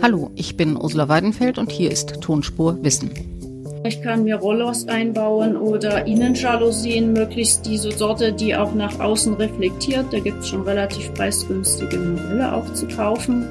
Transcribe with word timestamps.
Hallo, 0.00 0.30
ich 0.36 0.56
bin 0.56 0.76
Ursula 0.76 1.08
Weidenfeld 1.08 1.58
und 1.58 1.72
hier 1.72 1.90
ist 1.90 2.20
Tonspur 2.20 2.78
Wissen. 2.82 3.10
Ich 3.84 4.00
kann 4.00 4.22
mir 4.22 4.36
Rollos 4.36 4.86
einbauen 4.86 5.56
oder 5.56 6.06
Innenjalousien, 6.06 7.12
möglichst 7.12 7.66
diese 7.66 7.90
Sorte, 7.90 8.32
die 8.32 8.54
auch 8.54 8.74
nach 8.74 9.00
außen 9.00 9.34
reflektiert. 9.34 10.06
Da 10.12 10.20
gibt 10.20 10.40
es 10.40 10.48
schon 10.48 10.62
relativ 10.62 11.12
preisgünstige 11.14 11.98
Modelle 11.98 12.54
auch 12.54 12.72
zu 12.74 12.86
kaufen, 12.86 13.48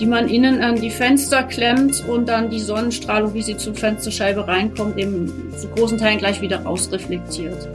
die 0.00 0.06
man 0.06 0.28
innen 0.28 0.62
an 0.62 0.76
die 0.76 0.90
Fenster 0.90 1.42
klemmt 1.42 2.02
und 2.08 2.30
dann 2.30 2.48
die 2.48 2.60
Sonnenstrahlung, 2.60 3.34
wie 3.34 3.42
sie 3.42 3.58
zur 3.58 3.74
Fensterscheibe 3.74 4.48
reinkommt, 4.48 4.96
eben 4.96 5.52
zu 5.54 5.68
großen 5.68 5.98
Teilen 5.98 6.18
gleich 6.18 6.40
wieder 6.40 6.62
rausreflektiert. 6.62 7.68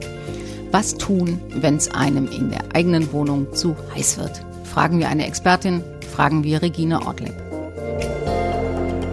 Was 0.71 0.95
tun, 0.95 1.39
wenn 1.55 1.75
es 1.75 1.91
einem 1.93 2.27
in 2.27 2.49
der 2.49 2.61
eigenen 2.73 3.13
Wohnung 3.13 3.53
zu 3.53 3.75
heiß 3.93 4.17
wird? 4.17 4.43
Fragen 4.73 4.97
wir 4.97 5.07
eine 5.07 5.27
Expertin, 5.27 5.83
fragen 6.15 6.43
wir 6.43 6.63
Regine 6.63 7.05
Ortleck. 7.05 7.35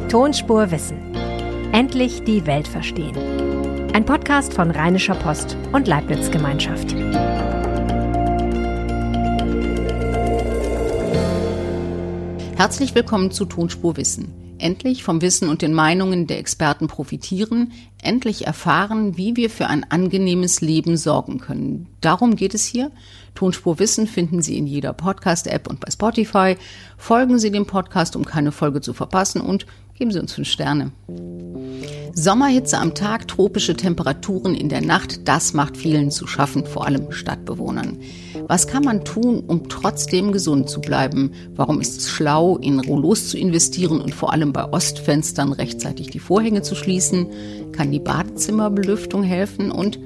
Tonspur 0.09 0.71
Wissen. 0.71 0.97
Endlich 1.73 2.25
die 2.25 2.47
Welt 2.47 2.67
verstehen. 2.67 3.15
Ein 3.93 4.07
Podcast 4.07 4.55
von 4.55 4.71
Rheinischer 4.71 5.15
Post 5.17 5.59
und 5.73 5.87
Leibniz 5.87 6.31
Gemeinschaft. 6.31 6.95
Herzlich 12.57 12.95
willkommen 12.95 13.31
zu 13.31 13.45
Tonspur 13.45 13.99
Wissen. 13.99 14.33
Endlich 14.61 15.03
vom 15.03 15.23
Wissen 15.23 15.49
und 15.49 15.63
den 15.63 15.73
Meinungen 15.73 16.27
der 16.27 16.39
Experten 16.39 16.87
profitieren, 16.87 17.73
endlich 18.03 18.47
erfahren, 18.47 19.17
wie 19.17 19.37
wir 19.37 19.51
für 19.51 19.67
ein 19.67 19.85
angenehmes 19.91 20.61
Leben 20.61 20.97
sorgen 20.97 21.39
können. 21.39 21.87
Darum 22.01 22.37
geht 22.37 22.55
es 22.55 22.67
hier. 22.67 22.91
Tonspur 23.35 23.79
Wissen 23.79 24.07
finden 24.07 24.43
Sie 24.43 24.59
in 24.59 24.67
jeder 24.67 24.93
Podcast-App 24.93 25.69
und 25.69 25.81
bei 25.81 25.91
Spotify. 25.91 26.57
Folgen 26.97 27.39
Sie 27.39 27.51
dem 27.51 27.67
Podcast, 27.67 28.17
um 28.17 28.25
keine 28.25 28.53
Folge 28.53 28.81
zu 28.81 28.93
verpassen 28.93 29.41
und 29.41 29.67
Geben 30.01 30.13
Sie 30.13 30.19
uns 30.19 30.33
fünf 30.33 30.49
Sterne. 30.49 30.93
Sommerhitze 32.15 32.79
am 32.79 32.95
Tag, 32.95 33.29
tropische 33.29 33.77
Temperaturen 33.77 34.55
in 34.55 34.71
der 34.71 34.81
Nacht, 34.81 35.29
das 35.29 35.53
macht 35.53 35.77
vielen 35.77 36.11
zu 36.11 36.27
schaffen, 36.27 36.65
vor 36.65 36.87
allem 36.87 37.13
Stadtbewohnern. 37.13 37.99
Was 38.49 38.67
kann 38.67 38.83
man 38.83 39.05
tun, 39.05 39.41
um 39.47 39.69
trotzdem 39.69 40.33
gesund 40.33 40.71
zu 40.71 40.81
bleiben? 40.81 41.33
Warum 41.55 41.83
ist 41.83 41.99
es 41.99 42.09
schlau, 42.09 42.57
in 42.57 42.81
Rollos 42.81 43.29
zu 43.29 43.37
investieren 43.37 44.01
und 44.01 44.15
vor 44.15 44.33
allem 44.33 44.55
bei 44.55 44.65
Ostfenstern 44.73 45.53
rechtzeitig 45.53 46.07
die 46.07 46.19
Vorhänge 46.19 46.63
zu 46.63 46.75
schließen? 46.75 47.27
Kann 47.73 47.93
die 47.93 48.01
Badezimmerbelüftung 48.01 49.23
helfen? 49.23 49.71
Und 49.71 49.99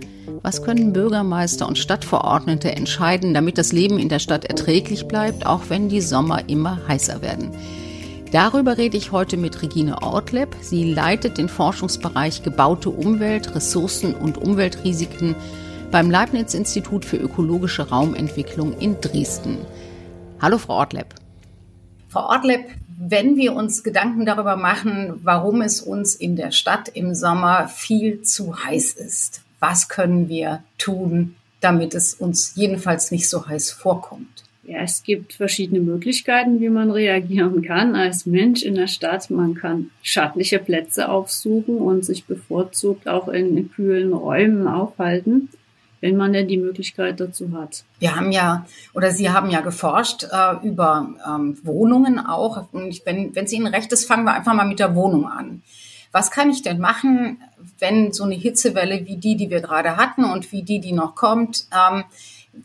was 0.42 0.64
können 0.64 0.92
Bürgermeister 0.92 1.68
und 1.68 1.78
Stadtverordnete 1.78 2.72
entscheiden, 2.72 3.32
damit 3.32 3.58
das 3.58 3.70
Leben 3.70 4.00
in 4.00 4.08
der 4.08 4.18
Stadt 4.18 4.44
erträglich 4.44 5.06
bleibt, 5.06 5.46
auch 5.46 5.62
wenn 5.68 5.88
die 5.88 6.00
Sommer 6.00 6.48
immer 6.48 6.80
heißer 6.88 7.22
werden? 7.22 7.52
Darüber 8.34 8.78
rede 8.78 8.96
ich 8.96 9.12
heute 9.12 9.36
mit 9.36 9.62
Regine 9.62 10.02
Ortleb. 10.02 10.56
Sie 10.60 10.92
leitet 10.92 11.38
den 11.38 11.48
Forschungsbereich 11.48 12.42
Gebaute 12.42 12.90
Umwelt, 12.90 13.54
Ressourcen 13.54 14.12
und 14.12 14.38
Umweltrisiken 14.38 15.36
beim 15.92 16.10
Leibniz-Institut 16.10 17.04
für 17.04 17.16
ökologische 17.16 17.90
Raumentwicklung 17.90 18.76
in 18.80 19.00
Dresden. 19.00 19.58
Hallo, 20.42 20.58
Frau 20.58 20.78
Ortleb. 20.78 21.14
Frau 22.08 22.28
Ortleb, 22.28 22.66
wenn 22.98 23.36
wir 23.36 23.54
uns 23.54 23.84
Gedanken 23.84 24.26
darüber 24.26 24.56
machen, 24.56 25.20
warum 25.22 25.62
es 25.62 25.80
uns 25.80 26.16
in 26.16 26.34
der 26.34 26.50
Stadt 26.50 26.88
im 26.88 27.14
Sommer 27.14 27.68
viel 27.68 28.22
zu 28.22 28.64
heiß 28.64 28.94
ist, 28.94 29.42
was 29.60 29.88
können 29.88 30.28
wir 30.28 30.64
tun, 30.76 31.36
damit 31.60 31.94
es 31.94 32.14
uns 32.14 32.56
jedenfalls 32.56 33.12
nicht 33.12 33.30
so 33.30 33.46
heiß 33.46 33.70
vorkommt? 33.70 34.43
Ja, 34.66 34.78
es 34.78 35.02
gibt 35.02 35.34
verschiedene 35.34 35.80
Möglichkeiten, 35.80 36.58
wie 36.58 36.70
man 36.70 36.90
reagieren 36.90 37.60
kann 37.60 37.94
als 37.94 38.24
Mensch 38.24 38.62
in 38.62 38.74
der 38.74 38.86
Stadt. 38.86 39.28
Man 39.28 39.54
kann 39.54 39.90
schattliche 40.02 40.58
Plätze 40.58 41.10
aufsuchen 41.10 41.76
und 41.76 42.04
sich 42.04 42.24
bevorzugt 42.24 43.06
auch 43.06 43.28
in 43.28 43.70
kühlen 43.70 44.14
Räumen 44.14 44.66
aufhalten, 44.66 45.50
wenn 46.00 46.16
man 46.16 46.32
denn 46.32 46.48
die 46.48 46.56
Möglichkeit 46.56 47.20
dazu 47.20 47.52
hat. 47.52 47.84
Wir 47.98 48.16
haben 48.16 48.32
ja, 48.32 48.66
oder 48.94 49.10
Sie 49.10 49.28
haben 49.28 49.50
ja 49.50 49.60
geforscht 49.60 50.24
äh, 50.32 50.66
über 50.66 51.10
ähm, 51.28 51.58
Wohnungen 51.62 52.18
auch. 52.18 52.66
Und 52.72 53.04
wenn, 53.04 53.34
wenn 53.34 53.44
es 53.44 53.52
Ihnen 53.52 53.66
recht 53.66 53.92
ist, 53.92 54.06
fangen 54.06 54.24
wir 54.24 54.32
einfach 54.32 54.54
mal 54.54 54.66
mit 54.66 54.78
der 54.78 54.94
Wohnung 54.94 55.26
an. 55.26 55.62
Was 56.10 56.30
kann 56.30 56.48
ich 56.48 56.62
denn 56.62 56.78
machen, 56.78 57.38
wenn 57.80 58.12
so 58.12 58.24
eine 58.24 58.36
Hitzewelle 58.36 59.04
wie 59.06 59.16
die, 59.16 59.36
die 59.36 59.50
wir 59.50 59.60
gerade 59.60 59.96
hatten 59.98 60.24
und 60.24 60.52
wie 60.52 60.62
die, 60.62 60.80
die 60.80 60.92
noch 60.92 61.14
kommt, 61.14 61.66
ähm, 61.70 62.04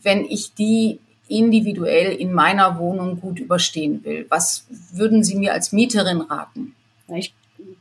wenn 0.02 0.24
ich 0.24 0.54
die 0.54 0.98
individuell 1.30 2.12
in 2.12 2.32
meiner 2.32 2.78
Wohnung 2.78 3.20
gut 3.20 3.38
überstehen 3.38 4.04
will. 4.04 4.26
Was 4.28 4.66
würden 4.92 5.22
Sie 5.24 5.36
mir 5.36 5.52
als 5.52 5.72
Mieterin 5.72 6.20
raten? 6.20 6.74
Ich 7.08 7.32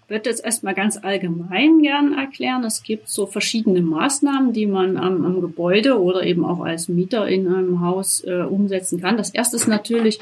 würde 0.07 0.29
jetzt 0.29 0.43
erstmal 0.43 0.73
ganz 0.73 0.97
allgemein 0.97 1.81
gern 1.81 2.17
erklären. 2.17 2.63
Es 2.63 2.83
gibt 2.83 3.09
so 3.09 3.25
verschiedene 3.25 3.81
Maßnahmen, 3.81 4.53
die 4.53 4.65
man 4.65 4.97
am, 4.97 5.25
am 5.25 5.41
Gebäude 5.41 6.01
oder 6.01 6.23
eben 6.23 6.45
auch 6.45 6.61
als 6.61 6.89
Mieter 6.89 7.27
in 7.27 7.47
einem 7.47 7.81
Haus 7.81 8.23
äh, 8.23 8.41
umsetzen 8.41 9.01
kann. 9.01 9.17
Das 9.17 9.29
erste 9.31 9.55
ist 9.55 9.67
natürlich, 9.67 10.19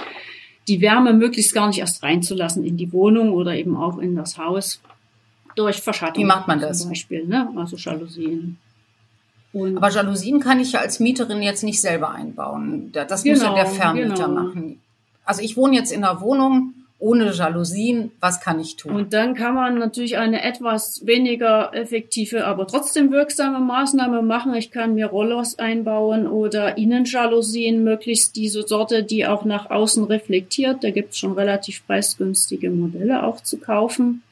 die 0.67 0.81
Wärme 0.81 1.13
möglichst 1.13 1.53
gar 1.53 1.67
nicht 1.67 1.79
erst 1.79 2.03
reinzulassen 2.03 2.63
in 2.63 2.77
die 2.77 2.91
Wohnung 2.91 3.31
oder 3.31 3.55
eben 3.55 3.77
auch 3.77 3.97
in 3.99 4.15
das 4.15 4.37
Haus 4.37 4.81
durch 5.55 5.77
Verschattung. 5.77 6.23
Wie 6.23 6.27
macht 6.27 6.47
man 6.47 6.59
das? 6.59 6.79
Zum 6.79 6.89
Beispiel, 6.89 7.25
ne? 7.25 7.49
also 7.55 7.77
Jalousien. 7.77 8.57
Und 9.57 9.77
Aber 9.77 9.89
Jalousien 9.89 10.39
kann 10.39 10.59
ich 10.59 10.73
ja 10.73 10.79
als 10.79 10.99
Mieterin 10.99 11.41
jetzt 11.41 11.63
nicht 11.63 11.81
selber 11.81 12.11
einbauen. 12.11 12.91
Das 12.91 13.23
genau, 13.23 13.35
muss 13.35 13.43
ja 13.43 13.53
der 13.53 13.63
genau, 13.65 13.75
Vermieter 13.75 14.27
genau. 14.27 14.27
machen. 14.27 14.81
Also 15.25 15.41
ich 15.41 15.57
wohne 15.57 15.75
jetzt 15.75 15.91
in 15.91 16.03
einer 16.03 16.21
Wohnung 16.21 16.73
ohne 16.99 17.31
Jalousien. 17.31 18.11
Was 18.19 18.39
kann 18.41 18.59
ich 18.59 18.75
tun? 18.75 18.95
Und 18.95 19.13
dann 19.13 19.35
kann 19.35 19.53
man 19.53 19.77
natürlich 19.77 20.17
eine 20.17 20.43
etwas 20.43 21.05
weniger 21.05 21.73
effektive, 21.73 22.45
aber 22.45 22.65
trotzdem 22.65 23.11
wirksame 23.11 23.59
Maßnahme 23.59 24.21
machen. 24.21 24.55
Ich 24.55 24.71
kann 24.71 24.95
mir 24.95 25.07
Rollos 25.07 25.59
einbauen 25.59 26.27
oder 26.27 26.77
Innenjalousien, 26.77 27.83
möglichst 27.83 28.35
diese 28.35 28.63
Sorte, 28.63 29.03
die 29.03 29.27
auch 29.27 29.45
nach 29.45 29.69
außen 29.69 30.05
reflektiert. 30.05 30.83
Da 30.83 30.91
gibt 30.91 31.11
es 31.11 31.19
schon 31.19 31.33
relativ 31.33 31.85
preisgünstige 31.85 32.71
Modelle 32.71 33.23
auch 33.23 33.41
zu 33.41 33.57
kaufen 33.57 34.23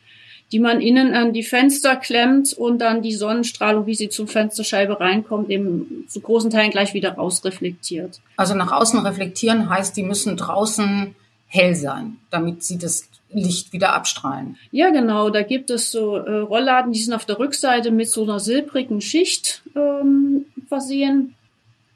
die 0.51 0.59
man 0.59 0.79
innen 0.79 1.13
an 1.13 1.33
die 1.33 1.44
Fenster 1.44 1.95
klemmt 1.95 2.53
und 2.53 2.79
dann 2.79 3.01
die 3.01 3.13
Sonnenstrahlung, 3.13 3.88
wie 3.88 3.95
sie 3.95 4.09
zur 4.09 4.28
Fensterscheibe 4.28 5.00
reinkommt, 5.00 5.50
eben 5.50 6.06
zu 6.07 6.22
großen 6.22 6.51
Teilen 6.51 6.72
gleich 6.72 6.94
wieder 6.94 7.13
rausreflektiert. 7.13 8.19
Also 8.38 8.53
nach 8.53 8.72
außen 8.72 9.00
reflektieren 9.00 9.69
heißt, 9.69 9.97
die 9.97 10.03
müssen 10.03 10.38
draußen 10.38 11.16
hell 11.47 11.75
sein, 11.75 12.17
damit 12.29 12.63
sie 12.63 12.78
das 12.78 13.07
Licht 13.31 13.73
wieder 13.73 13.94
abstrahlen. 13.94 14.57
Ja, 14.72 14.91
genau. 14.91 15.29
Da 15.29 15.41
gibt 15.41 15.69
es 15.69 15.91
so 15.91 16.16
äh, 16.16 16.39
Rollladen, 16.39 16.94
die 16.94 17.01
sind 17.01 17.13
auf 17.13 17.25
der 17.25 17.39
Rückseite 17.39 17.91
mit 17.91 18.09
so 18.09 18.23
einer 18.23 18.39
silbrigen 18.39 19.01
Schicht 19.01 19.63
ähm, 19.75 20.45
versehen. 20.67 21.35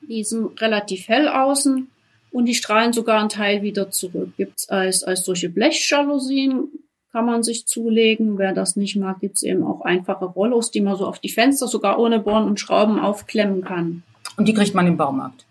Die 0.01 0.23
sind 0.23 0.59
relativ 0.59 1.07
hell 1.07 1.27
außen 1.27 1.87
und 2.31 2.45
die 2.45 2.55
strahlen 2.55 2.93
sogar 2.93 3.19
einen 3.19 3.29
Teil 3.29 3.61
wieder 3.61 3.91
zurück. 3.91 4.31
Gibt's 4.37 4.69
als, 4.69 5.03
als 5.03 5.23
solche 5.23 5.49
Blechjalousien, 5.49 6.67
kann 7.11 7.25
man 7.25 7.43
sich 7.43 7.65
zulegen. 7.65 8.37
Wer 8.37 8.53
das 8.53 8.75
nicht 8.75 8.95
mag, 8.95 9.19
gibt's 9.19 9.43
eben 9.43 9.63
auch 9.63 9.81
einfache 9.81 10.25
Rollos, 10.25 10.71
die 10.71 10.81
man 10.81 10.95
so 10.95 11.07
auf 11.07 11.19
die 11.19 11.29
Fenster 11.29 11.67
sogar 11.67 11.99
ohne 11.99 12.19
Bohren 12.19 12.45
und 12.45 12.59
Schrauben 12.59 12.99
aufklemmen 12.99 13.63
kann. 13.63 14.03
Und 14.37 14.47
die 14.47 14.53
kriegt 14.53 14.73
man 14.73 14.87
im 14.87 14.97
Baumarkt? 14.97 15.45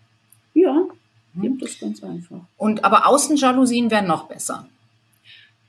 Ja, 0.53 0.85
mhm. 1.33 1.41
gibt 1.41 1.63
es 1.63 1.79
ganz 1.79 2.03
einfach. 2.03 2.41
Und 2.57 2.83
aber 2.83 3.07
Außenjalousien 3.07 3.91
wären 3.91 4.07
noch 4.07 4.27
besser. 4.27 4.67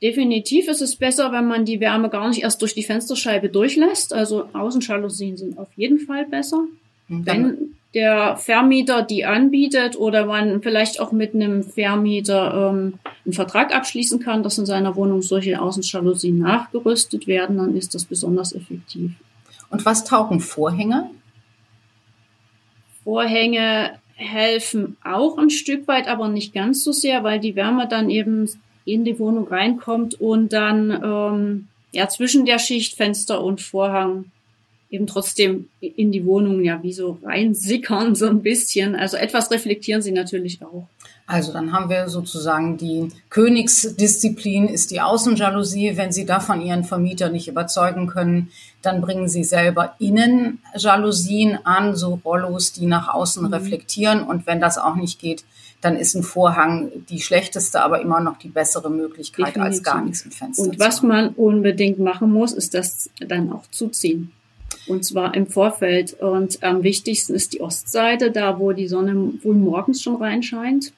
Definitiv 0.01 0.67
ist 0.67 0.81
es 0.81 0.95
besser, 0.95 1.31
wenn 1.31 1.47
man 1.47 1.63
die 1.63 1.79
Wärme 1.79 2.09
gar 2.09 2.27
nicht 2.27 2.41
erst 2.41 2.61
durch 2.61 2.73
die 2.73 2.83
Fensterscheibe 2.83 3.49
durchlässt. 3.49 4.13
Also 4.13 4.49
Außenjalousien 4.53 5.37
sind 5.37 5.59
auf 5.59 5.69
jeden 5.75 5.99
Fall 5.99 6.25
besser. 6.25 6.65
Mhm, 7.07 7.25
wenn 7.25 7.75
der 7.93 8.37
Vermieter 8.37 9.03
die 9.03 9.25
anbietet 9.25 9.97
oder 9.97 10.25
man 10.25 10.61
vielleicht 10.61 10.99
auch 10.99 11.11
mit 11.11 11.35
einem 11.35 11.63
Vermieter 11.63 12.71
ähm, 12.71 12.93
einen 13.25 13.33
Vertrag 13.33 13.73
abschließen 13.73 14.19
kann, 14.19 14.43
dass 14.43 14.57
in 14.57 14.65
seiner 14.65 14.95
Wohnung 14.95 15.21
solche 15.21 15.61
Außenjalousien 15.61 16.37
nachgerüstet 16.37 17.27
werden, 17.27 17.57
dann 17.57 17.75
ist 17.75 17.93
das 17.93 18.05
besonders 18.05 18.53
effektiv. 18.53 19.11
Und 19.69 19.85
was 19.85 20.03
taugen 20.03 20.39
Vorhänge? 20.39 21.09
Vorhänge 23.03 23.99
helfen 24.15 24.97
auch 25.03 25.37
ein 25.37 25.49
Stück 25.49 25.87
weit, 25.87 26.07
aber 26.07 26.27
nicht 26.27 26.53
ganz 26.53 26.83
so 26.83 26.91
sehr, 26.91 27.23
weil 27.23 27.39
die 27.39 27.55
Wärme 27.55 27.87
dann 27.87 28.09
eben 28.09 28.49
in 28.85 29.05
die 29.05 29.17
Wohnung 29.19 29.47
reinkommt 29.47 30.19
und 30.19 30.53
dann 30.53 30.91
ähm, 31.03 31.67
ja 31.91 32.07
zwischen 32.07 32.45
der 32.45 32.59
Schicht 32.59 32.95
Fenster 32.95 33.43
und 33.43 33.61
Vorhang 33.61 34.25
eben 34.89 35.07
trotzdem 35.07 35.69
in 35.79 36.11
die 36.11 36.25
Wohnung 36.25 36.63
ja 36.63 36.83
wie 36.83 36.93
so 36.93 37.17
reinsickern 37.23 38.13
so 38.13 38.27
ein 38.27 38.41
bisschen. 38.41 38.95
Also 38.95 39.17
etwas 39.17 39.49
reflektieren 39.51 40.01
sie 40.01 40.11
natürlich 40.11 40.61
auch. 40.61 40.87
Also 41.31 41.53
dann 41.53 41.71
haben 41.71 41.89
wir 41.89 42.09
sozusagen 42.09 42.77
die 42.77 43.07
Königsdisziplin 43.29 44.67
ist 44.67 44.91
die 44.91 44.99
Außenjalousie. 44.99 45.95
Wenn 45.95 46.11
Sie 46.11 46.25
davon 46.25 46.59
Ihren 46.61 46.83
Vermieter 46.83 47.29
nicht 47.29 47.47
überzeugen 47.47 48.07
können, 48.07 48.49
dann 48.81 48.99
bringen 48.99 49.29
Sie 49.29 49.45
selber 49.45 49.95
Innenjalousien 49.99 51.59
an, 51.63 51.95
so 51.95 52.19
Rollos, 52.25 52.73
die 52.73 52.85
nach 52.85 53.07
außen 53.13 53.43
mhm. 53.43 53.53
reflektieren. 53.53 54.23
Und 54.23 54.45
wenn 54.45 54.59
das 54.59 54.77
auch 54.77 54.95
nicht 54.95 55.19
geht, 55.19 55.45
dann 55.79 55.95
ist 55.95 56.15
ein 56.15 56.23
Vorhang 56.23 56.91
die 57.09 57.21
schlechteste, 57.21 57.81
aber 57.81 58.01
immer 58.01 58.19
noch 58.19 58.37
die 58.37 58.49
bessere 58.49 58.89
Möglichkeit, 58.89 59.55
Definitiv. 59.55 59.77
als 59.77 59.83
gar 59.83 60.01
nichts 60.03 60.21
im 60.23 60.31
Fenster 60.31 60.63
Und 60.63 60.79
was 60.79 61.01
man 61.01 61.29
unbedingt 61.29 61.97
machen 61.97 62.29
muss, 62.29 62.51
ist 62.51 62.73
das 62.73 63.09
dann 63.25 63.53
auch 63.53 63.63
zuziehen. 63.71 64.33
Und 64.87 65.05
zwar 65.05 65.33
im 65.33 65.47
Vorfeld. 65.47 66.13
Und 66.13 66.61
am 66.61 66.83
wichtigsten 66.83 67.33
ist 67.33 67.53
die 67.53 67.61
Ostseite, 67.61 68.31
da 68.31 68.59
wo 68.59 68.73
die 68.73 68.89
Sonne 68.89 69.33
wohl 69.43 69.55
morgens 69.55 70.01
schon 70.01 70.17
reinscheint. 70.17 70.91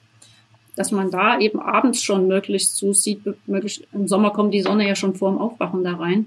Dass 0.76 0.90
man 0.90 1.10
da 1.10 1.38
eben 1.38 1.60
abends 1.60 2.02
schon 2.02 2.26
möglichst 2.26 2.76
zusieht. 2.76 3.20
Möglichst, 3.46 3.82
Im 3.92 4.08
Sommer 4.08 4.30
kommt 4.30 4.54
die 4.54 4.62
Sonne 4.62 4.88
ja 4.88 4.96
schon 4.96 5.14
vor 5.14 5.30
dem 5.30 5.38
Aufwachen 5.38 5.84
da 5.84 5.94
rein. 5.94 6.26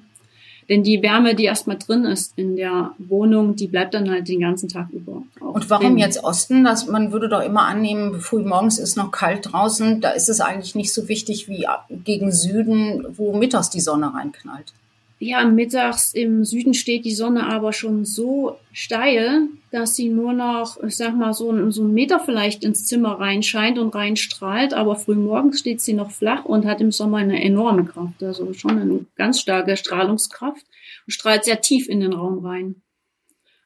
Denn 0.69 0.83
die 0.83 1.01
Wärme, 1.01 1.33
die 1.33 1.45
erstmal 1.45 1.77
drin 1.77 2.03
ist 2.03 2.33
in 2.35 2.57
der 2.57 2.91
Wohnung, 2.97 3.55
die 3.55 3.67
bleibt 3.67 3.93
dann 3.93 4.09
halt 4.09 4.27
den 4.27 4.41
ganzen 4.41 4.67
Tag 4.67 4.89
über. 4.91 5.23
Und 5.39 5.69
warum 5.69 5.91
drin. 5.91 5.97
jetzt 5.97 6.23
Osten? 6.23 6.65
Das, 6.65 6.87
man 6.87 7.13
würde 7.13 7.29
doch 7.29 7.41
immer 7.41 7.61
annehmen, 7.61 8.19
früh 8.19 8.43
morgens 8.43 8.77
ist 8.77 8.97
noch 8.97 9.11
kalt 9.11 9.53
draußen. 9.53 10.01
Da 10.01 10.09
ist 10.09 10.27
es 10.27 10.41
eigentlich 10.41 10.75
nicht 10.75 10.93
so 10.93 11.07
wichtig 11.07 11.47
wie 11.47 11.65
gegen 12.03 12.33
Süden, 12.33 13.05
wo 13.15 13.35
mittags 13.35 13.69
die 13.69 13.79
Sonne 13.79 14.13
reinknallt. 14.13 14.73
Ja, 15.19 15.43
mittags 15.45 16.13
im 16.13 16.45
Süden 16.45 16.75
steht 16.75 17.03
die 17.03 17.15
Sonne 17.15 17.47
aber 17.47 17.73
schon 17.73 18.05
so 18.05 18.57
steil, 18.71 19.47
dass 19.71 19.95
sie 19.95 20.09
nur 20.09 20.31
noch, 20.31 20.81
ich 20.83 20.95
sag 20.95 21.15
mal, 21.15 21.33
so, 21.33 21.71
so 21.71 21.81
einen 21.81 21.93
Meter 21.95 22.19
vielleicht 22.19 22.63
ins 22.63 22.85
Zimmer 22.85 23.19
reinscheint 23.19 23.79
und 23.79 23.95
reinstrahlt. 23.95 24.75
Aber 24.75 24.95
früh 24.95 25.15
morgens 25.15 25.59
steht 25.59 25.81
sie 25.81 25.93
noch 25.93 26.11
flach 26.11 26.45
und 26.45 26.65
hat 26.65 26.81
im 26.81 26.91
Sommer 26.91 27.17
eine 27.17 27.43
enorme 27.43 27.85
Kraft. 27.85 28.21
Also 28.21 28.53
schon 28.53 28.77
eine 28.77 29.05
ganz 29.15 29.39
starke 29.39 29.75
Strahlungskraft 29.75 30.63
und 31.07 31.11
strahlt 31.11 31.45
sehr 31.45 31.61
tief 31.61 31.89
in 31.89 31.99
den 31.99 32.13
Raum 32.13 32.45
rein. 32.45 32.75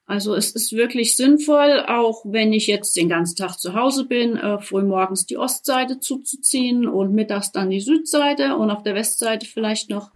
Also 0.06 0.36
es 0.36 0.52
ist 0.52 0.74
wirklich 0.74 1.16
sinnvoll, 1.16 1.86
auch 1.88 2.24
wenn 2.26 2.52
ich 2.54 2.68
jetzt 2.68 2.98
den 2.98 3.08
ganzen 3.08 3.38
Tag 3.38 3.58
zu 3.58 3.74
Hause 3.74 4.06
bin, 4.06 4.36
äh, 4.36 4.60
früh 4.60 4.84
morgens 4.84 5.26
die 5.26 5.38
Ostseite 5.38 6.00
zuzuziehen 6.00 6.88
und 6.88 7.14
mittags 7.14 7.52
dann 7.52 7.70
die 7.70 7.80
Südseite 7.80 8.58
und 8.58 8.72
auf 8.72 8.84
der 8.84 8.96
Westseite 8.96 9.46
vielleicht 9.46 9.90
noch 9.90 10.12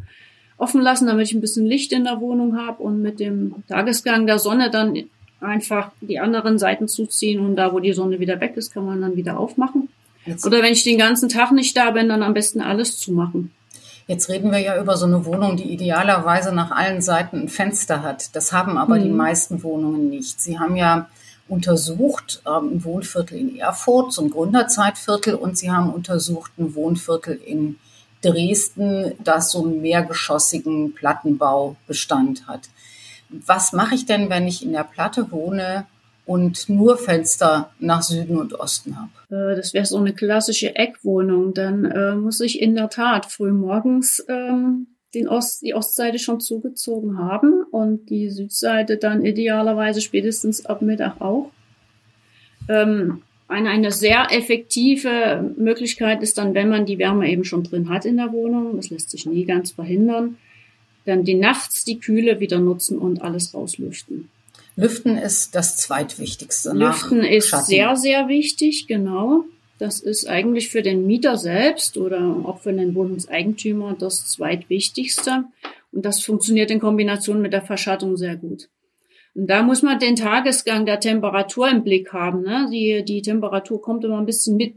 offen 0.57 0.81
lassen, 0.81 1.07
damit 1.07 1.28
ich 1.28 1.34
ein 1.34 1.42
bisschen 1.42 1.66
Licht 1.66 1.92
in 1.92 2.04
der 2.04 2.22
Wohnung 2.22 2.57
habe 2.57 2.81
und 2.81 3.02
mit 3.02 3.19
dem 3.19 3.56
Tagesgang 3.68 4.25
der 4.25 4.40
Sonne 4.40 4.69
dann 4.69 4.96
einfach 5.42 5.92
die 6.02 6.19
anderen 6.19 6.57
Seiten 6.57 6.88
zuziehen 6.88 7.40
und 7.46 7.56
da, 7.56 7.74
wo 7.74 7.80
die 7.80 7.94
Sonne 7.94 8.19
wieder 8.19 8.40
weg 8.40 8.54
ist, 8.56 8.74
kann 8.74 8.86
man 8.86 9.02
dann 9.02 9.16
wieder 9.16 9.40
aufmachen. 9.40 9.90
Jetzt. 10.25 10.46
Oder 10.46 10.62
wenn 10.63 10.74
ich 10.74 10.84
den 10.84 10.98
ganzen 10.98 11.30
Tag 11.30 11.52
nicht 11.52 11.78
da 11.78 11.92
bin, 11.92 12.10
dann 12.10 12.24
am 12.24 12.34
besten 12.34 12.62
alles 12.62 12.98
zumachen. 12.98 13.52
Jetzt 14.07 14.30
reden 14.30 14.52
wir 14.52 14.60
ja 14.60 14.80
über 14.80 14.98
so 14.98 15.06
eine 15.06 15.25
Wohnung, 15.25 15.57
die 15.57 15.72
idealerweise 15.72 16.54
nach 16.54 16.72
allen 16.72 17.02
Seiten 17.02 17.42
ein 17.42 17.50
Fenster 17.50 18.04
hat. 18.04 18.36
Das 18.36 18.54
haben 18.54 18.78
aber 18.78 18.98
mhm. 18.98 19.04
die 19.04 19.10
meisten 19.10 19.63
Wohnungen 19.63 20.10
nicht. 20.10 20.40
Sie 20.40 20.60
haben 20.60 20.75
ja 20.75 21.10
untersucht 21.48 22.42
ähm, 22.48 22.75
ein 22.75 22.84
Wohnviertel 22.84 23.38
in 23.38 23.56
Erfurt, 23.56 24.13
so 24.13 24.24
ein 24.24 24.30
Gründerzeitviertel, 24.30 25.36
und 25.36 25.57
Sie 25.57 25.72
haben 25.72 25.92
untersucht 25.92 26.52
ein 26.57 26.75
Wohnviertel 26.75 27.40
in 27.46 27.78
Dresden, 28.25 29.13
das 29.24 29.51
so 29.51 29.63
einen 29.63 29.81
mehrgeschossigen 29.81 30.94
Plattenbaubestand 30.94 32.48
hat. 32.48 32.62
Was 33.30 33.74
mache 33.74 33.95
ich 33.95 34.06
denn, 34.06 34.30
wenn 34.30 34.48
ich 34.48 34.63
in 34.63 34.72
der 34.72 34.83
Platte 34.83 35.31
wohne 35.31 35.86
und 36.25 36.69
nur 36.69 36.98
Fenster 36.98 37.72
nach 37.80 38.01
Süden 38.01 38.38
und 38.38 38.54
Osten 38.54 38.98
habe? 38.98 39.12
Äh, 39.30 39.56
das 39.56 39.74
wäre 39.74 39.86
so 39.86 39.98
eine 39.98 40.13
klassische 40.13 40.75
Eckwohnung. 40.75 41.54
Dann 41.54 41.86
äh, 41.86 42.16
muss 42.16 42.39
ich 42.39 42.62
in 42.62 42.75
der 42.75 42.89
Tat 42.89 43.25
früh 43.25 43.51
morgens 43.51 44.24
ähm, 44.28 44.88
den 45.13 45.28
Ost, 45.28 45.62
die 45.62 45.74
Ostseite 45.74 46.19
schon 46.19 46.39
zugezogen 46.39 47.18
haben 47.18 47.63
und 47.71 48.10
die 48.10 48.30
Südseite 48.30 48.98
dann 48.98 49.25
idealerweise 49.25 50.01
spätestens 50.01 50.66
ab 50.66 50.81
Mittag 50.81 51.21
auch. 51.21 51.51
Ähm, 52.68 53.21
eine, 53.47 53.69
eine 53.69 53.92
sehr 53.92 54.27
effektive 54.31 55.53
Möglichkeit 55.57 56.24
ist 56.24 56.38
dann, 56.38 56.53
wenn 56.53 56.69
man 56.69 56.86
die 56.86 56.97
Wärme 56.97 57.30
eben 57.30 57.44
schon 57.44 57.63
drin 57.63 57.89
hat 57.89 58.06
in 58.06 58.18
der 58.18 58.31
Wohnung, 58.31 58.75
das 58.75 58.89
lässt 58.89 59.12
sich 59.12 59.25
nie 59.25 59.45
ganz 59.45 59.71
verhindern, 59.71 60.38
dann 61.06 61.24
die 61.24 61.36
nachts 61.36 61.83
die 61.83 62.00
Kühle 62.00 62.39
wieder 62.39 62.59
nutzen 62.59 62.97
und 62.97 63.21
alles 63.21 63.53
rauslüften. 63.53 64.30
Lüften 64.75 65.18
ist 65.18 65.56
das 65.56 65.77
zweitwichtigste. 65.77 66.71
Lüften 66.74 67.24
ist 67.24 67.50
Schatten. 67.50 67.65
sehr, 67.65 67.95
sehr 67.95 68.27
wichtig, 68.27 68.88
genau. 68.88 69.45
Das 69.77 70.00
ist 70.00 70.27
eigentlich 70.27 70.69
für 70.69 70.81
den 70.81 71.06
Mieter 71.06 71.38
selbst 71.38 71.97
oder 71.97 72.42
auch 72.45 72.59
für 72.59 72.74
den 72.74 72.95
Wohnungseigentümer 72.95 73.95
das 73.97 74.25
zweitwichtigste. 74.27 75.45
Und 75.92 76.06
das 76.06 76.21
funktioniert 76.24 76.71
in 76.71 76.80
Kombination 76.80 77.42
mit 77.42 77.53
der 77.53 77.62
Verschattung 77.62 78.18
sehr 78.18 78.36
gut. 78.36 78.69
Und 79.36 79.48
da 79.48 79.64
muss 79.64 79.82
man 79.82 80.00
den 80.00 80.16
Tagesgang 80.16 80.86
der 80.86 81.00
Temperatur 81.00 81.70
im 81.70 81.84
Blick 81.84 82.14
haben. 82.14 82.42
Ne? 82.42 82.70
Die, 82.72 83.04
die 83.06 83.22
Temperatur 83.22 83.82
kommt 83.82 84.04
immer 84.06 84.18
ein 84.18 84.26
bisschen 84.26 84.56
mit 84.56 84.76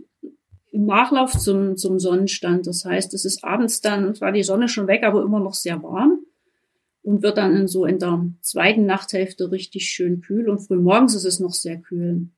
im 0.70 0.84
Nachlauf 0.84 1.32
zum, 1.32 1.76
zum 1.76 1.99
Sonnenstand. 1.99 2.66
Das 2.66 2.84
heißt, 2.84 3.14
es 3.14 3.25
ist 3.25 3.44
abends 3.44 3.81
dann, 3.81 4.14
zwar 4.14 4.32
die 4.32 4.43
Sonne 4.43 4.69
schon 4.69 4.87
weg, 4.87 5.02
aber 5.05 5.22
immer 5.22 5.40
noch 5.40 5.55
sehr 5.55 5.82
warm 5.82 6.20
und 7.02 7.22
wird 7.22 7.38
dann 7.38 7.56
in 7.56 7.69
so 7.69 7.87
in 7.87 7.99
der 7.99 8.26
zweiten 8.43 8.84
Nachthälfte 8.84 9.50
richtig 9.50 9.88
schön 9.88 10.20
kühl 10.20 10.49
und 10.49 10.58
frühmorgens 10.58 11.14
ist 11.14 11.25
es 11.25 11.40
noch 11.40 11.54
sehr 11.54 11.78
kühl. 11.78 12.28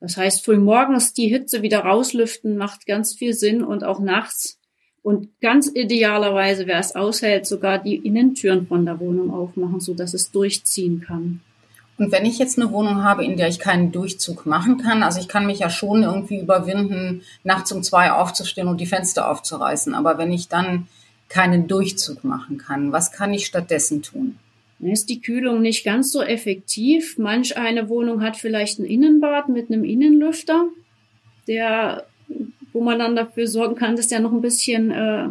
Das 0.00 0.16
heißt, 0.16 0.44
frühmorgens 0.44 1.14
die 1.14 1.26
Hitze 1.26 1.62
wieder 1.62 1.80
rauslüften 1.80 2.56
macht 2.56 2.86
ganz 2.86 3.14
viel 3.14 3.34
Sinn 3.34 3.64
und 3.64 3.82
auch 3.82 3.98
nachts 3.98 4.57
und 5.08 5.40
ganz 5.40 5.70
idealerweise, 5.72 6.66
wer 6.66 6.78
es 6.78 6.94
aushält, 6.94 7.46
sogar 7.46 7.78
die 7.78 7.96
Innentüren 7.96 8.66
von 8.66 8.84
der 8.84 9.00
Wohnung 9.00 9.30
aufmachen, 9.30 9.80
so 9.80 9.94
dass 9.94 10.12
es 10.12 10.30
durchziehen 10.30 11.00
kann. 11.00 11.40
Und 11.96 12.12
wenn 12.12 12.26
ich 12.26 12.38
jetzt 12.38 12.58
eine 12.58 12.70
Wohnung 12.72 13.02
habe, 13.02 13.24
in 13.24 13.38
der 13.38 13.48
ich 13.48 13.58
keinen 13.58 13.90
Durchzug 13.90 14.44
machen 14.44 14.76
kann, 14.76 15.02
also 15.02 15.18
ich 15.18 15.26
kann 15.26 15.46
mich 15.46 15.60
ja 15.60 15.70
schon 15.70 16.02
irgendwie 16.02 16.38
überwinden, 16.38 17.22
nachts 17.42 17.72
um 17.72 17.82
zwei 17.82 18.12
aufzustehen 18.12 18.68
und 18.68 18.82
die 18.82 18.86
Fenster 18.86 19.30
aufzureißen. 19.30 19.94
Aber 19.94 20.18
wenn 20.18 20.30
ich 20.30 20.48
dann 20.48 20.88
keinen 21.30 21.68
Durchzug 21.68 22.22
machen 22.22 22.58
kann, 22.58 22.92
was 22.92 23.10
kann 23.10 23.32
ich 23.32 23.46
stattdessen 23.46 24.02
tun? 24.02 24.36
Dann 24.78 24.90
ist 24.90 25.08
die 25.08 25.22
Kühlung 25.22 25.62
nicht 25.62 25.86
ganz 25.86 26.12
so 26.12 26.20
effektiv. 26.20 27.16
Manch 27.16 27.56
eine 27.56 27.88
Wohnung 27.88 28.22
hat 28.22 28.36
vielleicht 28.36 28.78
ein 28.78 28.84
Innenbad 28.84 29.48
mit 29.48 29.70
einem 29.70 29.84
Innenlüfter, 29.84 30.66
der 31.46 32.04
wo 32.72 32.80
man 32.82 32.98
dann 32.98 33.16
dafür 33.16 33.46
sorgen 33.46 33.74
kann, 33.74 33.96
dass 33.96 34.08
der 34.08 34.20
noch 34.20 34.32
ein 34.32 34.40
bisschen 34.40 34.90
äh, 34.90 35.28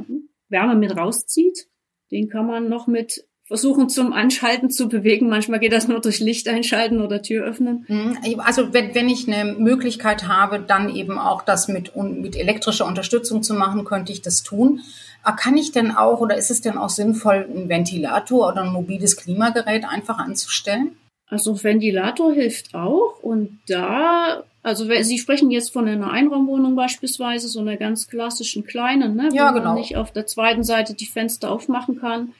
Wärme 0.49 0.75
mit 0.75 0.95
rauszieht. 0.95 1.67
Den 2.11 2.29
kann 2.29 2.47
man 2.47 2.69
noch 2.69 2.87
mit 2.87 3.25
versuchen 3.47 3.87
zum 3.87 4.11
Anschalten 4.11 4.69
zu 4.69 4.89
bewegen. 4.89 5.29
Manchmal 5.29 5.59
geht 5.59 5.71
das 5.71 5.87
nur 5.87 6.01
durch 6.01 6.19
Licht 6.19 6.49
einschalten 6.49 7.01
oder 7.01 7.21
Tür 7.21 7.45
öffnen. 7.45 7.85
Mhm. 7.87 8.17
Also 8.39 8.73
wenn, 8.73 8.93
wenn 8.93 9.07
ich 9.07 9.27
eine 9.27 9.53
Möglichkeit 9.53 10.27
habe, 10.27 10.59
dann 10.59 10.93
eben 10.93 11.17
auch 11.17 11.43
das 11.43 11.69
mit, 11.69 11.95
mit 11.95 12.35
elektrischer 12.35 12.85
Unterstützung 12.85 13.43
zu 13.43 13.53
machen, 13.53 13.85
könnte 13.85 14.11
ich 14.11 14.21
das 14.21 14.43
tun. 14.43 14.81
Kann 15.23 15.57
ich 15.57 15.71
denn 15.71 15.91
auch 15.91 16.19
oder 16.19 16.37
ist 16.37 16.51
es 16.51 16.61
denn 16.61 16.77
auch 16.77 16.89
sinnvoll, 16.89 17.47
einen 17.49 17.69
Ventilator 17.69 18.49
oder 18.49 18.63
ein 18.63 18.71
mobiles 18.71 19.17
Klimagerät 19.17 19.85
einfach 19.85 20.17
anzustellen? 20.19 20.91
Also 21.27 21.61
Ventilator 21.63 22.33
hilft 22.33 22.73
auch 22.73 23.19
und 23.21 23.59
da 23.67 24.43
also 24.67 24.85
Sie 25.01 25.17
sprechen 25.17 25.49
jetzt 25.49 25.71
von 25.71 25.87
einer 25.87 26.11
Einraumwohnung 26.11 26.75
beispielsweise, 26.75 27.47
so 27.47 27.61
einer 27.61 27.77
ganz 27.77 28.09
klassischen 28.09 28.65
kleinen, 28.65 29.15
ne, 29.15 29.29
ja, 29.31 29.49
wo 29.49 29.53
genau. 29.53 29.69
man 29.69 29.79
nicht 29.79 29.95
auf 29.95 30.11
der 30.11 30.25
zweiten 30.25 30.65
Seite 30.65 30.93
die 30.93 31.05
Fenster 31.05 31.49
aufmachen 31.49 32.01
kann. 32.01 32.33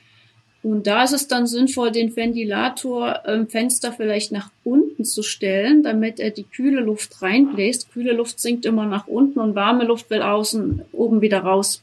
Und 0.62 0.88
da 0.88 1.03
ist 1.05 1.13
es 1.13 1.29
dann 1.29 1.48
sinnvoll, 1.48 1.91
den 1.91 2.13
Ventilator 2.13 3.24
im 3.25 3.48
Fenster 3.48 3.93
vielleicht 3.93 4.34
nach 4.34 4.51
unten 4.65 5.05
zu 5.05 5.24
stellen, 5.24 5.84
damit 5.84 6.19
er 6.19 6.31
die 6.31 6.43
kühle 6.43 6.81
Luft 6.81 7.22
reinbläst. 7.22 7.93
Kühle 7.93 8.12
Luft 8.12 8.41
sinkt 8.41 8.65
immer 8.65 8.86
nach 8.86 9.07
unten 9.07 9.39
und 9.39 9.55
warme 9.55 9.86
Luft 9.86 10.10
will 10.10 10.22
außen 10.22 10.81
oben 10.91 11.22
wieder 11.22 11.39
raus 11.39 11.81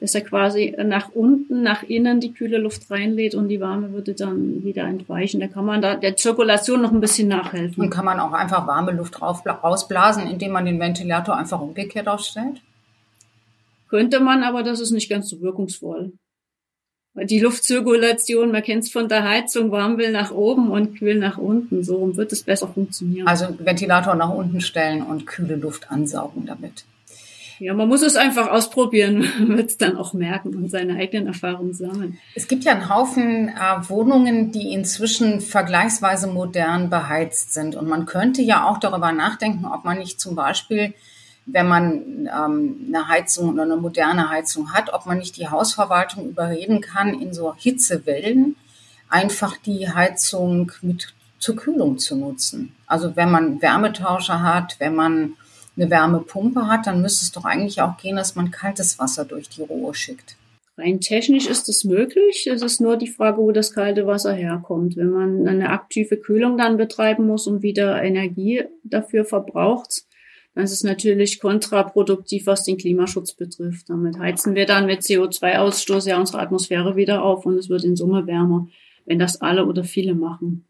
dass 0.00 0.14
er 0.14 0.20
quasi 0.20 0.76
nach 0.84 1.10
unten, 1.14 1.62
nach 1.62 1.82
innen 1.82 2.20
die 2.20 2.32
kühle 2.32 2.58
Luft 2.58 2.90
reinlädt 2.90 3.34
und 3.34 3.48
die 3.48 3.60
warme 3.60 3.92
würde 3.92 4.14
dann 4.14 4.62
wieder 4.62 4.84
entweichen. 4.84 5.40
Da 5.40 5.48
kann 5.48 5.64
man 5.64 5.82
da 5.82 5.96
der 5.96 6.16
Zirkulation 6.16 6.82
noch 6.82 6.92
ein 6.92 7.00
bisschen 7.00 7.28
nachhelfen. 7.28 7.82
Und 7.82 7.90
kann 7.90 8.04
man 8.04 8.20
auch 8.20 8.32
einfach 8.32 8.66
warme 8.66 8.92
Luft 8.92 9.20
rausblasen, 9.20 10.28
indem 10.28 10.52
man 10.52 10.66
den 10.66 10.78
Ventilator 10.78 11.36
einfach 11.36 11.60
umgekehrt 11.60 12.06
aufstellt? 12.06 12.60
Könnte 13.88 14.20
man, 14.20 14.44
aber 14.44 14.62
das 14.62 14.80
ist 14.80 14.90
nicht 14.90 15.08
ganz 15.08 15.28
so 15.28 15.40
wirkungsvoll. 15.40 16.12
Weil 17.14 17.26
die 17.26 17.40
Luftzirkulation, 17.40 18.52
man 18.52 18.62
kennt 18.62 18.84
es 18.84 18.92
von 18.92 19.08
der 19.08 19.24
Heizung, 19.24 19.72
warm 19.72 19.98
will 19.98 20.12
nach 20.12 20.30
oben 20.30 20.70
und 20.70 20.96
kühl 20.96 21.16
nach 21.16 21.38
unten. 21.38 21.82
So 21.82 22.16
wird 22.16 22.30
es 22.32 22.44
besser 22.44 22.68
funktionieren. 22.68 23.26
Also 23.26 23.46
Ventilator 23.58 24.14
nach 24.14 24.32
unten 24.32 24.60
stellen 24.60 25.02
und 25.02 25.26
kühle 25.26 25.56
Luft 25.56 25.90
ansaugen 25.90 26.46
damit. 26.46 26.84
Ja, 27.60 27.74
man 27.74 27.88
muss 27.88 28.02
es 28.02 28.16
einfach 28.16 28.48
ausprobieren, 28.48 29.24
wird 29.56 29.70
es 29.70 29.76
dann 29.78 29.96
auch 29.96 30.12
merken 30.12 30.54
und 30.54 30.70
seine 30.70 30.96
eigenen 30.96 31.26
Erfahrungen 31.26 31.74
sammeln. 31.74 32.18
Es 32.34 32.46
gibt 32.46 32.64
ja 32.64 32.72
einen 32.72 32.88
Haufen 32.88 33.48
äh, 33.48 33.88
Wohnungen, 33.88 34.52
die 34.52 34.72
inzwischen 34.72 35.40
vergleichsweise 35.40 36.28
modern 36.28 36.88
beheizt 36.88 37.52
sind. 37.54 37.74
Und 37.74 37.88
man 37.88 38.06
könnte 38.06 38.42
ja 38.42 38.68
auch 38.68 38.78
darüber 38.78 39.12
nachdenken, 39.12 39.64
ob 39.64 39.84
man 39.84 39.98
nicht 39.98 40.20
zum 40.20 40.36
Beispiel, 40.36 40.94
wenn 41.46 41.66
man 41.66 42.28
ähm, 42.28 42.86
eine 42.88 43.08
Heizung 43.08 43.52
oder 43.52 43.62
eine 43.62 43.76
moderne 43.76 44.30
Heizung 44.30 44.72
hat, 44.72 44.92
ob 44.92 45.06
man 45.06 45.18
nicht 45.18 45.36
die 45.36 45.48
Hausverwaltung 45.48 46.28
überreden 46.28 46.80
kann, 46.80 47.20
in 47.20 47.32
so 47.32 47.54
Hitzewellen 47.56 48.56
einfach 49.08 49.56
die 49.56 49.88
Heizung 49.88 50.72
mit 50.82 51.14
zur 51.38 51.56
Kühlung 51.56 51.98
zu 51.98 52.16
nutzen. 52.16 52.74
Also 52.86 53.16
wenn 53.16 53.30
man 53.30 53.62
Wärmetauscher 53.62 54.42
hat, 54.42 54.76
wenn 54.78 54.94
man 54.94 55.34
eine 55.78 55.90
Wärmepumpe 55.90 56.66
hat, 56.66 56.86
dann 56.86 57.02
müsste 57.02 57.24
es 57.24 57.32
doch 57.32 57.44
eigentlich 57.44 57.80
auch 57.80 57.96
gehen, 57.96 58.16
dass 58.16 58.34
man 58.34 58.50
kaltes 58.50 58.98
Wasser 58.98 59.24
durch 59.24 59.48
die 59.48 59.62
Rohre 59.62 59.94
schickt. 59.94 60.36
Rein 60.76 61.00
technisch 61.00 61.48
ist 61.48 61.68
es 61.68 61.82
möglich. 61.82 62.46
Es 62.46 62.62
ist 62.62 62.80
nur 62.80 62.96
die 62.96 63.08
Frage, 63.08 63.38
wo 63.38 63.50
das 63.50 63.72
kalte 63.72 64.06
Wasser 64.06 64.32
herkommt. 64.32 64.96
Wenn 64.96 65.10
man 65.10 65.48
eine 65.48 65.70
aktive 65.70 66.16
Kühlung 66.16 66.56
dann 66.56 66.76
betreiben 66.76 67.26
muss 67.26 67.48
und 67.48 67.62
wieder 67.62 68.00
Energie 68.00 68.62
dafür 68.84 69.24
verbraucht, 69.24 70.04
dann 70.54 70.64
ist 70.64 70.72
es 70.72 70.84
natürlich 70.84 71.40
kontraproduktiv, 71.40 72.46
was 72.46 72.62
den 72.62 72.76
Klimaschutz 72.76 73.32
betrifft. 73.32 73.90
Damit 73.90 74.18
heizen 74.18 74.54
wir 74.54 74.66
dann 74.66 74.86
mit 74.86 75.00
CO2-Ausstoß 75.00 76.08
ja 76.08 76.18
unsere 76.18 76.38
Atmosphäre 76.38 76.94
wieder 76.94 77.24
auf 77.24 77.44
und 77.44 77.58
es 77.58 77.68
wird 77.68 77.82
in 77.82 77.96
Summe 77.96 78.26
wärmer, 78.28 78.68
wenn 79.04 79.18
das 79.18 79.40
alle 79.40 79.66
oder 79.66 79.82
viele 79.82 80.14
machen. 80.14 80.67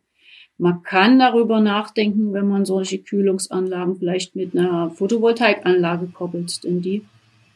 Man 0.59 0.83
kann 0.83 1.21
darüber 1.21 1.61
nachdenken, 1.61 2.33
wenn 2.33 2.49
man 2.49 2.65
solche 2.65 2.99
Kühlungsanlagen 2.99 3.97
vielleicht 3.97 4.35
mit 4.35 4.57
einer 4.57 4.91
Photovoltaikanlage 4.91 6.09
koppelt, 6.09 6.65
denn 6.65 6.83
die 6.83 7.03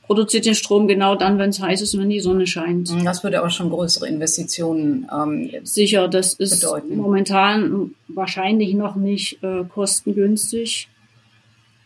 produziert 0.02 0.46
den 0.46 0.54
Strom 0.54 0.88
genau 0.88 1.14
dann, 1.14 1.38
wenn 1.38 1.50
es 1.50 1.60
heiß 1.60 1.80
ist 1.80 1.94
und 1.94 2.00
wenn 2.02 2.10
die 2.10 2.20
Sonne 2.20 2.46
scheint. 2.46 2.92
Das 3.04 3.24
würde 3.24 3.38
aber 3.38 3.50
schon 3.50 3.70
größere 3.70 4.08
Investitionen 4.08 5.08
ähm, 5.12 5.50
Sicher, 5.64 6.06
das 6.08 6.34
ist 6.34 6.60
bedeuten. 6.60 6.96
momentan 6.96 7.94
wahrscheinlich 8.08 8.74
noch 8.74 8.94
nicht 8.94 9.42
äh, 9.42 9.64
kostengünstig. 9.64 10.88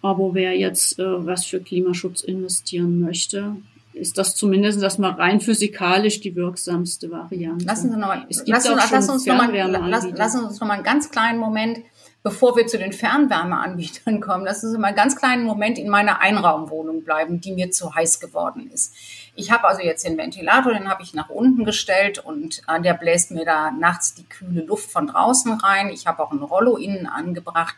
Aber 0.02 0.34
wer 0.34 0.56
jetzt 0.56 0.98
äh, 0.98 1.04
was 1.26 1.46
für 1.46 1.60
Klimaschutz 1.60 2.22
investieren 2.22 3.00
möchte, 3.00 3.56
ist 3.96 4.18
das 4.18 4.34
zumindest 4.34 4.98
man 4.98 5.14
rein 5.14 5.40
physikalisch 5.40 6.20
die 6.20 6.36
wirksamste 6.36 7.10
Variante. 7.10 7.64
Lassen 7.64 7.90
Sie 7.90 7.96
noch 7.96 8.08
mal, 8.08 8.26
es 8.28 8.44
gibt 8.44 8.48
lassen, 8.50 8.78
auch 8.78 8.90
lassen, 8.90 9.10
uns 9.10 9.26
noch 9.26 9.36
mal, 9.36 9.52
lassen, 9.90 10.14
lassen 10.14 10.44
uns 10.44 10.60
noch 10.60 10.68
mal 10.68 10.74
einen 10.74 10.84
ganz 10.84 11.10
kleinen 11.10 11.38
Moment 11.38 11.78
bevor 12.26 12.56
wir 12.56 12.66
zu 12.66 12.76
den 12.76 12.92
Fernwärmeanbietern 12.92 14.20
kommen, 14.20 14.44
lassen 14.44 14.72
Sie 14.72 14.78
mal 14.78 14.88
einen 14.88 14.96
ganz 14.96 15.14
kleinen 15.14 15.44
Moment 15.44 15.78
in 15.78 15.88
meiner 15.88 16.20
Einraumwohnung 16.20 17.04
bleiben, 17.04 17.40
die 17.40 17.52
mir 17.52 17.70
zu 17.70 17.94
heiß 17.94 18.18
geworden 18.18 18.68
ist. 18.68 18.92
Ich 19.36 19.52
habe 19.52 19.68
also 19.68 19.80
jetzt 19.80 20.04
den 20.04 20.18
Ventilator, 20.18 20.72
den 20.72 20.88
habe 20.88 21.04
ich 21.04 21.14
nach 21.14 21.28
unten 21.28 21.64
gestellt 21.64 22.18
und 22.18 22.62
äh, 22.66 22.80
der 22.80 22.94
bläst 22.94 23.30
mir 23.30 23.44
da 23.44 23.70
nachts 23.70 24.14
die 24.14 24.24
kühle 24.24 24.62
Luft 24.62 24.90
von 24.90 25.06
draußen 25.06 25.52
rein. 25.52 25.88
Ich 25.90 26.08
habe 26.08 26.20
auch 26.20 26.32
ein 26.32 26.42
Rollo 26.42 26.76
innen 26.76 27.06
angebracht. 27.06 27.76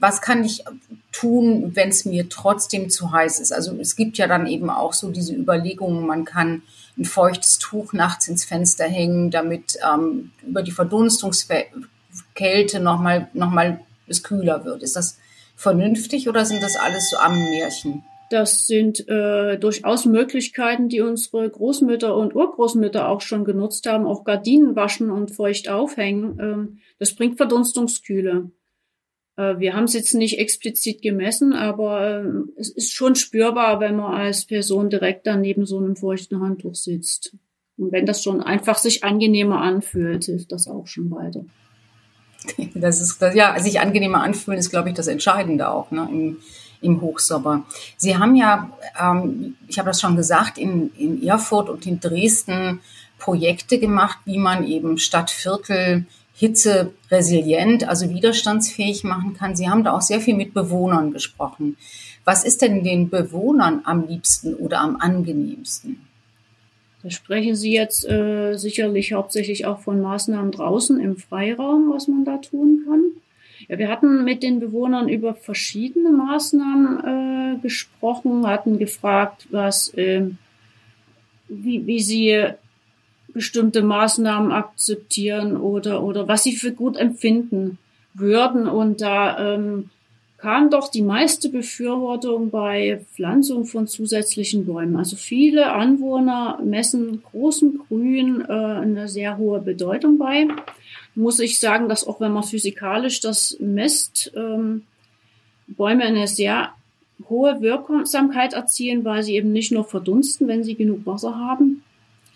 Was 0.00 0.20
kann 0.20 0.44
ich 0.44 0.64
tun, 1.12 1.74
wenn 1.74 1.88
es 1.88 2.04
mir 2.04 2.28
trotzdem 2.28 2.90
zu 2.90 3.12
heiß 3.12 3.40
ist? 3.40 3.52
Also 3.52 3.76
es 3.80 3.96
gibt 3.96 4.18
ja 4.18 4.26
dann 4.26 4.46
eben 4.46 4.70
auch 4.70 4.92
so 4.92 5.10
diese 5.10 5.34
Überlegungen, 5.34 6.06
man 6.06 6.24
kann 6.24 6.62
ein 6.96 7.04
feuchtes 7.04 7.58
Tuch 7.58 7.92
nachts 7.92 8.28
ins 8.28 8.44
Fenster 8.44 8.84
hängen, 8.84 9.30
damit 9.30 9.78
ähm, 9.84 10.32
über 10.46 10.62
die 10.62 10.72
Verdunstungsfähigkeit 10.72 11.88
Kälte 12.34 12.80
nochmal 12.80 13.28
noch 13.34 13.50
mal 13.50 13.80
es 14.06 14.22
kühler 14.22 14.64
wird. 14.64 14.82
Ist 14.82 14.96
das 14.96 15.18
vernünftig 15.56 16.28
oder 16.28 16.44
sind 16.44 16.62
das 16.62 16.76
alles 16.76 17.10
so 17.10 17.18
Ammenmärchen? 17.18 18.04
Das 18.30 18.66
sind 18.66 19.08
äh, 19.08 19.58
durchaus 19.58 20.04
Möglichkeiten, 20.04 20.88
die 20.88 21.00
unsere 21.00 21.48
Großmütter 21.48 22.14
und 22.14 22.34
Urgroßmütter 22.34 23.08
auch 23.08 23.22
schon 23.22 23.44
genutzt 23.44 23.86
haben. 23.86 24.06
Auch 24.06 24.24
Gardinen 24.24 24.76
waschen 24.76 25.10
und 25.10 25.30
feucht 25.30 25.68
aufhängen. 25.68 26.38
Ähm, 26.40 26.78
das 26.98 27.14
bringt 27.14 27.38
Verdunstungskühle. 27.38 28.50
Äh, 29.38 29.58
wir 29.58 29.74
haben 29.74 29.84
es 29.84 29.94
jetzt 29.94 30.14
nicht 30.14 30.38
explizit 30.38 31.00
gemessen, 31.00 31.54
aber 31.54 32.24
äh, 32.24 32.60
es 32.60 32.68
ist 32.68 32.92
schon 32.92 33.14
spürbar, 33.14 33.80
wenn 33.80 33.96
man 33.96 34.12
als 34.12 34.44
Person 34.44 34.90
direkt 34.90 35.26
daneben 35.26 35.64
so 35.64 35.78
einem 35.78 35.96
feuchten 35.96 36.40
Handtuch 36.40 36.74
sitzt. 36.74 37.34
Und 37.78 37.92
wenn 37.92 38.04
das 38.06 38.22
schon 38.22 38.42
einfach 38.42 38.76
sich 38.76 39.04
angenehmer 39.04 39.62
anfühlt, 39.62 40.24
hilft 40.24 40.50
das 40.50 40.66
auch 40.66 40.86
schon 40.86 41.10
weiter. 41.10 41.44
Das 42.74 43.00
ist, 43.00 43.20
das, 43.20 43.34
ja, 43.34 43.58
sich 43.58 43.80
angenehmer 43.80 44.22
anfühlen 44.22 44.58
ist, 44.58 44.70
glaube 44.70 44.88
ich, 44.88 44.94
das 44.94 45.08
Entscheidende 45.08 45.68
auch 45.68 45.90
ne, 45.90 46.08
im, 46.10 46.36
im 46.80 47.00
Hochsommer. 47.00 47.66
Sie 47.96 48.16
haben 48.16 48.36
ja, 48.36 48.70
ähm, 48.98 49.56
ich 49.66 49.78
habe 49.78 49.88
das 49.88 50.00
schon 50.00 50.16
gesagt, 50.16 50.56
in, 50.56 50.90
in 50.96 51.22
Erfurt 51.22 51.68
und 51.68 51.84
in 51.84 52.00
Dresden 52.00 52.80
Projekte 53.18 53.78
gemacht, 53.78 54.18
wie 54.24 54.38
man 54.38 54.66
eben 54.66 54.98
Stadtviertel 54.98 56.06
Hitze 56.38 56.92
resilient, 57.10 57.88
also 57.88 58.08
widerstandsfähig 58.10 59.02
machen 59.02 59.34
kann. 59.34 59.56
Sie 59.56 59.68
haben 59.68 59.82
da 59.82 59.92
auch 59.92 60.02
sehr 60.02 60.20
viel 60.20 60.36
mit 60.36 60.54
Bewohnern 60.54 61.12
gesprochen. 61.12 61.76
Was 62.24 62.44
ist 62.44 62.62
denn 62.62 62.84
den 62.84 63.10
Bewohnern 63.10 63.80
am 63.82 64.06
liebsten 64.06 64.54
oder 64.54 64.80
am 64.80 65.00
angenehmsten? 65.00 66.00
Da 67.02 67.10
sprechen 67.10 67.56
Sie 67.56 67.72
jetzt 67.72 68.08
äh, 68.08 68.54
sicherlich 68.54 69.14
hauptsächlich 69.14 69.66
auch 69.66 69.80
von 69.80 70.00
Maßnahmen 70.00 70.52
draußen 70.52 71.00
im 71.00 71.16
Freiraum, 71.16 71.90
was 71.92 72.06
man 72.06 72.24
da 72.24 72.36
tun 72.38 72.84
kann. 72.86 73.02
Ja, 73.68 73.78
wir 73.78 73.88
hatten 73.88 74.24
mit 74.24 74.44
den 74.44 74.60
Bewohnern 74.60 75.08
über 75.08 75.34
verschiedene 75.34 76.12
Maßnahmen 76.12 77.56
äh, 77.56 77.58
gesprochen, 77.62 78.46
hatten 78.46 78.78
gefragt, 78.78 79.48
was, 79.50 79.92
äh, 79.94 80.22
wie, 81.48 81.84
wie 81.84 82.00
sie 82.00 82.46
bestimmte 83.38 83.82
Maßnahmen 83.82 84.50
akzeptieren 84.50 85.56
oder, 85.56 86.02
oder 86.02 86.26
was 86.26 86.42
sie 86.42 86.56
für 86.56 86.72
gut 86.72 86.96
empfinden 86.96 87.78
würden. 88.14 88.66
Und 88.66 89.00
da 89.00 89.54
ähm, 89.54 89.90
kam 90.38 90.70
doch 90.70 90.88
die 90.88 91.02
meiste 91.02 91.50
Befürwortung 91.50 92.50
bei 92.50 93.00
Pflanzung 93.14 93.64
von 93.64 93.86
zusätzlichen 93.86 94.66
Bäumen. 94.66 94.96
Also 94.96 95.14
viele 95.14 95.70
Anwohner 95.70 96.58
messen 96.64 97.22
großen 97.22 97.78
Grün 97.86 98.44
äh, 98.48 98.52
eine 98.52 99.06
sehr 99.06 99.38
hohe 99.38 99.60
Bedeutung 99.60 100.18
bei. 100.18 100.48
Muss 101.14 101.38
ich 101.38 101.60
sagen, 101.60 101.88
dass 101.88 102.04
auch 102.04 102.20
wenn 102.20 102.32
man 102.32 102.42
physikalisch 102.42 103.20
das 103.20 103.56
messt, 103.60 104.32
ähm, 104.34 104.82
Bäume 105.68 106.02
eine 106.02 106.26
sehr 106.26 106.70
hohe 107.28 107.60
Wirksamkeit 107.60 108.52
erzielen, 108.52 109.04
weil 109.04 109.22
sie 109.22 109.36
eben 109.36 109.52
nicht 109.52 109.70
nur 109.70 109.84
verdunsten, 109.84 110.48
wenn 110.48 110.64
sie 110.64 110.74
genug 110.74 111.06
Wasser 111.06 111.36
haben, 111.36 111.84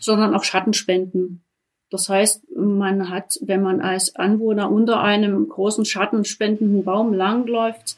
sondern 0.03 0.35
auch 0.35 0.45
Schatten 0.45 0.73
spenden. 0.73 1.45
Das 1.91 2.09
heißt, 2.09 2.57
man 2.57 3.11
hat, 3.11 3.39
wenn 3.43 3.63
man 3.63 3.81
als 3.81 4.17
Anwohner 4.17 4.71
unter 4.71 5.03
einem 5.03 5.49
großen 5.49 5.85
schattenspendenden 5.85 6.85
Baum 6.85 7.13
langläuft, 7.13 7.97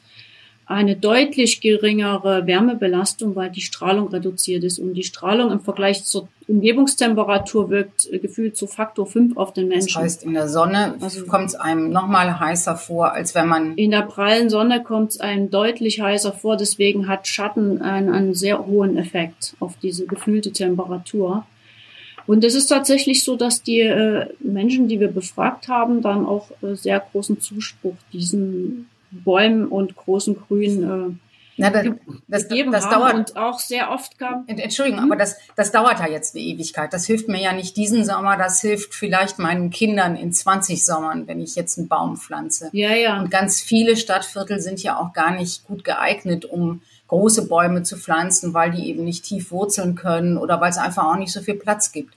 eine 0.67 0.95
deutlich 0.95 1.61
geringere 1.61 2.47
Wärmebelastung, 2.47 3.35
weil 3.35 3.51
die 3.51 3.61
Strahlung 3.61 4.07
reduziert 4.07 4.63
ist. 4.63 4.79
Und 4.79 4.95
die 4.95 5.03
Strahlung 5.03 5.51
im 5.51 5.59
Vergleich 5.59 6.03
zur 6.05 6.27
Umgebungstemperatur 6.47 7.69
wirkt 7.69 8.11
äh, 8.11 8.19
gefühlt 8.19 8.57
zu 8.57 8.65
Faktor 8.67 9.05
5 9.05 9.37
auf 9.37 9.53
den 9.53 9.67
Menschen. 9.67 9.93
Das 9.93 10.03
heißt, 10.03 10.23
in 10.23 10.33
der 10.33 10.49
Sonne 10.49 10.95
also, 10.99 11.25
kommt 11.25 11.49
es 11.49 11.55
einem 11.55 11.91
nochmal 11.91 12.39
heißer 12.39 12.75
vor, 12.77 13.13
als 13.13 13.35
wenn 13.35 13.47
man... 13.47 13.75
In 13.75 13.91
der 13.91 14.01
prallen 14.01 14.49
Sonne 14.49 14.83
kommt 14.83 15.11
es 15.11 15.19
einem 15.19 15.51
deutlich 15.51 16.01
heißer 16.01 16.33
vor. 16.33 16.57
Deswegen 16.57 17.07
hat 17.07 17.27
Schatten 17.27 17.81
einen, 17.81 18.09
einen 18.09 18.33
sehr 18.33 18.65
hohen 18.65 18.97
Effekt 18.97 19.55
auf 19.59 19.77
diese 19.81 20.07
gefühlte 20.07 20.51
Temperatur. 20.51 21.45
Und 22.27 22.43
es 22.43 22.55
ist 22.55 22.67
tatsächlich 22.67 23.23
so, 23.23 23.35
dass 23.35 23.61
die 23.61 23.81
äh, 23.81 24.27
Menschen, 24.39 24.87
die 24.87 24.99
wir 24.99 25.09
befragt 25.09 25.67
haben, 25.67 26.01
dann 26.01 26.25
auch 26.25 26.49
äh, 26.61 26.75
sehr 26.75 26.99
großen 26.99 27.39
Zuspruch 27.39 27.95
diesen 28.11 28.89
Bäumen 29.11 29.67
und 29.67 29.95
großen 29.95 30.35
Grünen 30.35 30.83
äh, 30.83 31.15
na, 31.57 31.69
das, 31.69 31.85
das, 32.27 32.47
das, 32.49 32.89
dauert, 32.89 33.13
und 33.13 33.37
auch 33.37 33.59
sehr 33.59 33.89
oft 33.89 34.19
kam. 34.19 34.43
Entschuldigung, 34.47 35.03
hm? 35.03 35.11
aber 35.11 35.17
das, 35.17 35.37
das 35.55 35.71
dauert 35.71 35.99
ja 35.99 36.07
jetzt 36.07 36.35
eine 36.35 36.43
Ewigkeit. 36.43 36.91
Das 36.91 37.05
hilft 37.05 37.29
mir 37.29 37.41
ja 37.41 37.53
nicht 37.53 37.77
diesen 37.77 38.03
Sommer, 38.03 38.35
das 38.35 38.59
hilft 38.59 38.93
vielleicht 38.93 39.39
meinen 39.39 39.69
Kindern 39.69 40.17
in 40.17 40.33
20 40.33 40.83
Sommern, 40.83 41.27
wenn 41.27 41.39
ich 41.39 41.55
jetzt 41.55 41.77
einen 41.77 41.87
Baum 41.87 42.17
pflanze. 42.17 42.69
Ja, 42.73 42.93
ja. 42.93 43.21
Und 43.21 43.31
ganz 43.31 43.61
viele 43.61 43.95
Stadtviertel 43.95 44.59
sind 44.59 44.83
ja 44.83 44.99
auch 44.99 45.13
gar 45.13 45.31
nicht 45.31 45.65
gut 45.65 45.85
geeignet, 45.85 46.43
um 46.43 46.81
große 47.07 47.47
Bäume 47.47 47.83
zu 47.83 47.97
pflanzen, 47.97 48.53
weil 48.53 48.71
die 48.71 48.87
eben 48.87 49.03
nicht 49.03 49.23
tief 49.23 49.51
wurzeln 49.51 49.95
können 49.95 50.37
oder 50.37 50.59
weil 50.61 50.71
es 50.71 50.77
einfach 50.77 51.05
auch 51.05 51.17
nicht 51.17 51.31
so 51.31 51.41
viel 51.41 51.55
Platz 51.55 51.91
gibt. 51.91 52.15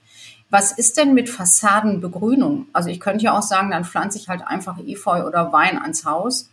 Was 0.49 0.71
ist 0.71 0.97
denn 0.97 1.13
mit 1.13 1.29
Fassadenbegrünung? 1.29 2.67
Also 2.73 2.89
ich 2.89 2.99
könnte 2.99 3.23
ja 3.23 3.37
auch 3.37 3.43
sagen, 3.43 3.69
dann 3.69 3.85
pflanze 3.85 4.17
ich 4.17 4.29
halt 4.29 4.41
einfach 4.45 4.79
Efeu 4.79 5.25
oder 5.25 5.53
Wein 5.53 5.79
ans 5.79 6.05
Haus 6.05 6.49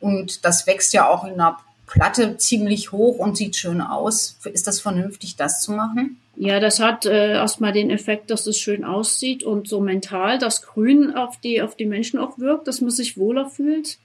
und 0.00 0.44
das 0.44 0.66
wächst 0.66 0.92
ja 0.92 1.08
auch 1.08 1.24
in 1.24 1.34
einer 1.34 1.58
Platte 1.86 2.36
ziemlich 2.36 2.90
hoch 2.90 3.18
und 3.18 3.36
sieht 3.36 3.54
schön 3.54 3.80
aus. 3.80 4.38
Ist 4.44 4.66
das 4.66 4.80
vernünftig, 4.80 5.36
das 5.36 5.60
zu 5.60 5.70
machen? 5.72 6.20
Ja, 6.34 6.58
das 6.60 6.80
hat 6.80 7.06
äh, 7.06 7.32
erstmal 7.34 7.72
den 7.72 7.90
Effekt, 7.90 8.30
dass 8.30 8.46
es 8.46 8.58
schön 8.58 8.84
aussieht 8.84 9.44
und 9.44 9.68
so 9.68 9.80
mental 9.80 10.38
das 10.38 10.62
Grün 10.62 11.14
auf 11.14 11.38
die, 11.40 11.62
auf 11.62 11.76
die 11.76 11.86
Menschen 11.86 12.18
auch 12.18 12.38
wirkt, 12.38 12.66
dass 12.68 12.80
man 12.80 12.90
sich 12.90 13.16
wohler 13.16 13.48
fühlt 13.48 13.98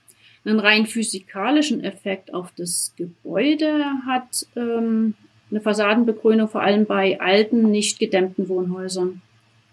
einen 0.44 0.58
rein 0.58 0.86
physikalischen 0.86 1.82
Effekt 1.84 2.34
auf 2.34 2.52
das 2.56 2.94
Gebäude 2.96 3.84
hat 4.06 4.46
ähm, 4.56 5.14
eine 5.50 5.60
Fassadenbegrünung 5.60 6.48
vor 6.48 6.62
allem 6.62 6.86
bei 6.86 7.20
alten, 7.20 7.70
nicht 7.70 7.98
gedämmten 7.98 8.48
Wohnhäusern, 8.48 9.20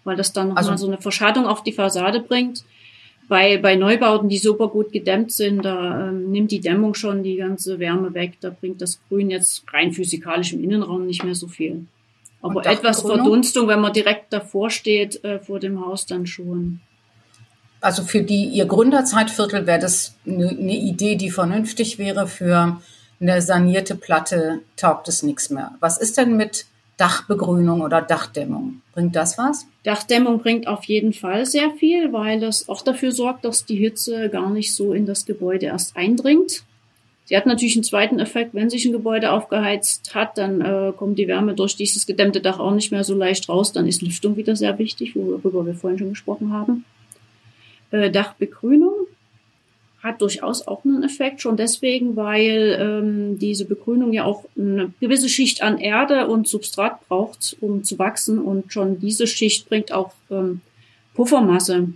weil 0.04 0.16
das 0.16 0.32
dann 0.32 0.48
nochmal 0.48 0.64
also, 0.64 0.86
so 0.86 0.92
eine 0.92 1.00
Verschattung 1.00 1.46
auf 1.46 1.62
die 1.62 1.72
Fassade 1.72 2.20
bringt. 2.20 2.64
Bei, 3.28 3.58
bei 3.58 3.76
Neubauten, 3.76 4.28
die 4.28 4.38
super 4.38 4.68
gut 4.68 4.92
gedämmt 4.92 5.30
sind, 5.32 5.64
da 5.64 6.08
ähm, 6.08 6.32
nimmt 6.32 6.50
die 6.50 6.60
Dämmung 6.60 6.94
schon 6.94 7.22
die 7.22 7.36
ganze 7.36 7.78
Wärme 7.78 8.12
weg. 8.12 8.32
Da 8.40 8.50
bringt 8.50 8.82
das 8.82 9.00
Grün 9.08 9.30
jetzt 9.30 9.64
rein 9.72 9.92
physikalisch 9.92 10.52
im 10.52 10.64
Innenraum 10.64 11.06
nicht 11.06 11.22
mehr 11.22 11.36
so 11.36 11.46
viel. 11.46 11.86
Aber 12.42 12.66
etwas 12.66 13.02
Verdunstung, 13.02 13.68
wenn 13.68 13.80
man 13.80 13.92
direkt 13.92 14.32
davor 14.32 14.70
steht, 14.70 15.22
äh, 15.24 15.38
vor 15.38 15.60
dem 15.60 15.84
Haus, 15.84 16.06
dann 16.06 16.26
schon 16.26 16.80
also 17.80 18.02
für 18.02 18.22
die 18.22 18.44
ihr 18.44 18.66
Gründerzeitviertel 18.66 19.66
wäre 19.66 19.78
das 19.78 20.14
eine, 20.26 20.76
Idee, 20.76 21.16
die 21.16 21.30
vernünftig 21.30 21.98
wäre 21.98 22.26
für 22.26 22.80
eine 23.20 23.42
sanierte 23.42 23.94
Platte 23.94 24.60
taugt 24.76 25.08
es 25.08 25.22
nichts 25.22 25.50
mehr. 25.50 25.72
Was 25.80 25.98
ist 25.98 26.16
denn 26.16 26.36
mit 26.36 26.66
Dachbegrünung 26.96 27.80
oder 27.80 28.02
Dachdämmung? 28.02 28.82
Bringt 28.92 29.16
das 29.16 29.38
was? 29.38 29.66
Dachdämmung 29.84 30.40
bringt 30.40 30.66
auf 30.66 30.84
jeden 30.84 31.12
Fall 31.12 31.46
sehr 31.46 31.70
viel, 31.70 32.12
weil 32.12 32.42
es 32.42 32.68
auch 32.68 32.82
dafür 32.82 33.12
sorgt, 33.12 33.44
dass 33.44 33.64
die 33.64 33.76
Hitze 33.76 34.28
gar 34.28 34.50
nicht 34.50 34.74
so 34.74 34.92
in 34.92 35.06
das 35.06 35.26
Gebäude 35.26 35.66
erst 35.66 35.96
eindringt. 35.96 36.64
Sie 37.24 37.36
hat 37.36 37.46
natürlich 37.46 37.76
einen 37.76 37.84
zweiten 37.84 38.18
Effekt, 38.18 38.54
wenn 38.54 38.70
sich 38.70 38.84
ein 38.84 38.92
Gebäude 38.92 39.30
aufgeheizt 39.30 40.14
hat, 40.14 40.36
dann 40.36 40.60
äh, 40.60 40.92
kommt 40.96 41.16
die 41.18 41.28
Wärme 41.28 41.54
durch 41.54 41.76
dieses 41.76 42.06
gedämmte 42.06 42.40
Dach 42.40 42.58
auch 42.58 42.72
nicht 42.72 42.90
mehr 42.90 43.04
so 43.04 43.14
leicht 43.14 43.48
raus. 43.48 43.72
Dann 43.72 43.86
ist 43.86 44.02
Lüftung 44.02 44.36
wieder 44.36 44.56
sehr 44.56 44.78
wichtig, 44.78 45.14
worüber 45.14 45.64
wir 45.64 45.74
vorhin 45.74 45.98
schon 45.98 46.08
gesprochen 46.08 46.52
haben. 46.52 46.84
Äh, 47.90 48.10
Dachbegrünung 48.10 48.92
hat 50.02 50.22
durchaus 50.22 50.66
auch 50.66 50.84
einen 50.84 51.02
Effekt, 51.02 51.42
schon 51.42 51.56
deswegen, 51.56 52.16
weil 52.16 52.78
ähm, 52.80 53.38
diese 53.38 53.66
Begrünung 53.66 54.12
ja 54.12 54.24
auch 54.24 54.44
eine 54.56 54.92
gewisse 54.98 55.28
Schicht 55.28 55.62
an 55.62 55.78
Erde 55.78 56.26
und 56.26 56.48
Substrat 56.48 57.06
braucht, 57.06 57.56
um 57.60 57.84
zu 57.84 57.98
wachsen. 57.98 58.38
Und 58.38 58.72
schon 58.72 58.98
diese 58.98 59.26
Schicht 59.26 59.68
bringt 59.68 59.92
auch 59.92 60.12
ähm, 60.30 60.62
Puffermasse. 61.14 61.88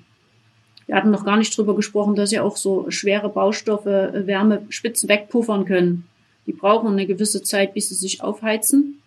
Wir 0.87 0.97
hatten 0.97 1.11
noch 1.11 1.25
gar 1.25 1.39
nicht 1.39 1.57
drüber 1.57 1.75
gesprochen, 1.75 2.15
dass 2.15 2.31
ja 2.31 2.43
auch 2.43 2.59
so 2.59 2.91
schwere 2.91 3.31
Baustoffe 3.31 3.87
äh, 3.87 4.27
Wärmespitzen 4.27 5.09
wegpuffern 5.09 5.65
können. 5.65 6.07
Die 6.47 6.53
brauchen 6.53 6.89
eine 6.89 7.07
gewisse 7.07 7.43
Zeit, 7.43 7.73
bis 7.73 7.89
sie 7.89 7.95
sich 7.95 8.23
aufheizen. 8.23 9.01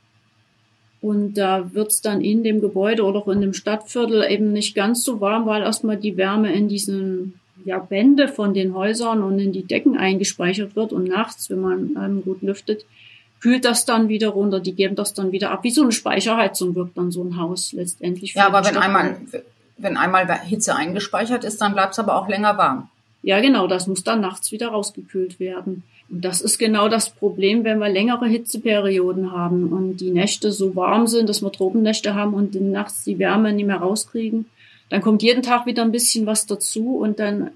Und 1.02 1.36
da 1.36 1.74
wird's 1.74 2.02
dann 2.02 2.22
in 2.22 2.44
dem 2.44 2.60
Gebäude 2.60 3.04
oder 3.04 3.20
auch 3.20 3.28
in 3.28 3.42
dem 3.42 3.54
Stadtviertel 3.54 4.24
eben 4.30 4.52
nicht 4.52 4.76
ganz 4.76 5.04
so 5.04 5.22
warm, 5.22 5.46
weil 5.46 5.62
erstmal 5.62 5.98
die 5.98 6.18
Wärme 6.18 6.54
in 6.54 6.68
diesen 6.68 7.40
ja, 7.66 7.86
Wände 7.90 8.28
von 8.28 8.54
den 8.54 8.74
Häusern 8.74 9.22
und 9.22 9.40
in 9.40 9.52
die 9.52 9.64
Decken 9.64 9.98
eingespeichert 9.98 10.76
wird 10.76 10.94
und 10.94 11.04
nachts, 11.04 11.50
wenn 11.50 11.62
man 11.62 11.96
ähm, 11.98 12.24
gut 12.24 12.42
lüftet, 12.42 12.86
kühlt 13.40 13.66
das 13.66 13.86
dann 13.86 14.10
wieder 14.10 14.30
runter, 14.30 14.60
die 14.60 14.74
geben 14.74 14.96
das 14.96 15.14
dann 15.14 15.32
wieder 15.32 15.52
ab. 15.52 15.64
Wie 15.64 15.72
so 15.72 15.84
eine 15.84 15.92
Speicherheizung 15.92 16.76
wirkt 16.76 16.98
dann 16.98 17.12
so 17.12 17.24
ein 17.24 17.38
Haus 17.38 17.74
letztendlich. 17.74 18.34
Ja, 18.34 18.48
aber 18.48 18.66
wenn 18.66 18.78
einmal, 18.78 19.18
wenn 19.78 19.98
einmal 19.98 20.28
Hitze 20.42 20.76
eingespeichert 20.76 21.44
ist, 21.44 21.62
dann 21.62 21.74
bleibt 21.74 21.94
es 21.94 22.00
aber 22.00 22.16
auch 22.16 22.28
länger 22.28 22.58
warm. 22.58 22.90
Ja, 23.28 23.42
genau, 23.42 23.68
das 23.68 23.88
muss 23.88 24.04
dann 24.04 24.22
nachts 24.22 24.52
wieder 24.52 24.70
rausgekühlt 24.70 25.40
werden. 25.40 25.84
Und 26.10 26.24
das 26.24 26.42
ist 26.42 26.58
genau 26.58 26.88
das 26.88 27.10
Problem, 27.10 27.64
wenn 27.66 27.80
wir 27.80 27.90
längere 27.90 28.26
Hitzeperioden 28.28 29.32
haben 29.32 29.74
und 29.74 29.98
die 29.98 30.12
Nächte 30.12 30.52
so 30.52 30.76
warm 30.76 31.08
sind, 31.08 31.28
dass 31.28 31.42
wir 31.42 31.52
Tropennächte 31.52 32.16
haben 32.16 32.34
und 32.34 32.56
nachts 32.56 33.04
die 33.04 33.20
Wärme 33.20 33.52
nicht 33.52 33.66
mehr 33.66 33.78
rauskriegen 33.78 34.46
dann 34.90 35.02
kommt 35.02 35.24
jeden 35.24 35.44
Tag 35.44 35.66
wieder 35.66 35.84
ein 35.84 35.92
bisschen 35.92 36.26
was 36.26 36.46
dazu 36.46 36.98
und 36.98 37.20
dann 37.20 37.52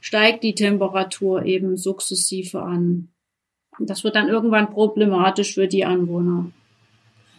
steigt 0.00 0.42
die 0.42 0.54
Temperatur 0.54 1.44
eben 1.44 1.76
sukzessive 1.76 2.62
an. 2.62 3.08
Das 3.78 4.04
wird 4.04 4.16
dann 4.16 4.28
irgendwann 4.28 4.70
problematisch 4.70 5.54
für 5.54 5.68
die 5.68 5.84
Anwohner. 5.84 6.46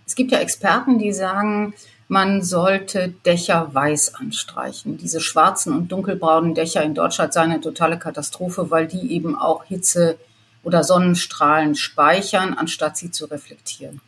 Es 0.05 0.15
gibt 0.15 0.31
ja 0.31 0.39
Experten, 0.39 0.99
die 0.99 1.13
sagen, 1.13 1.73
man 2.13 2.43
sollte 2.43 3.11
Dächer 3.25 3.71
weiß 3.73 4.13
anstreichen. 4.13 4.97
Diese 4.97 5.19
schwarzen 5.19 5.73
und 5.73 5.91
dunkelbraunen 5.91 6.53
Dächer 6.53 6.83
in 6.83 6.93
Deutschland 6.93 7.33
seien 7.33 7.51
eine 7.51 7.59
totale 7.59 7.97
Katastrophe, 7.97 8.69
weil 8.69 8.87
die 8.87 9.11
eben 9.13 9.35
auch 9.35 9.63
Hitze 9.63 10.17
oder 10.63 10.83
Sonnenstrahlen 10.83 11.73
speichern, 11.73 12.53
anstatt 12.53 12.97
sie 12.97 13.09
zu 13.09 13.25
reflektieren. 13.25 13.99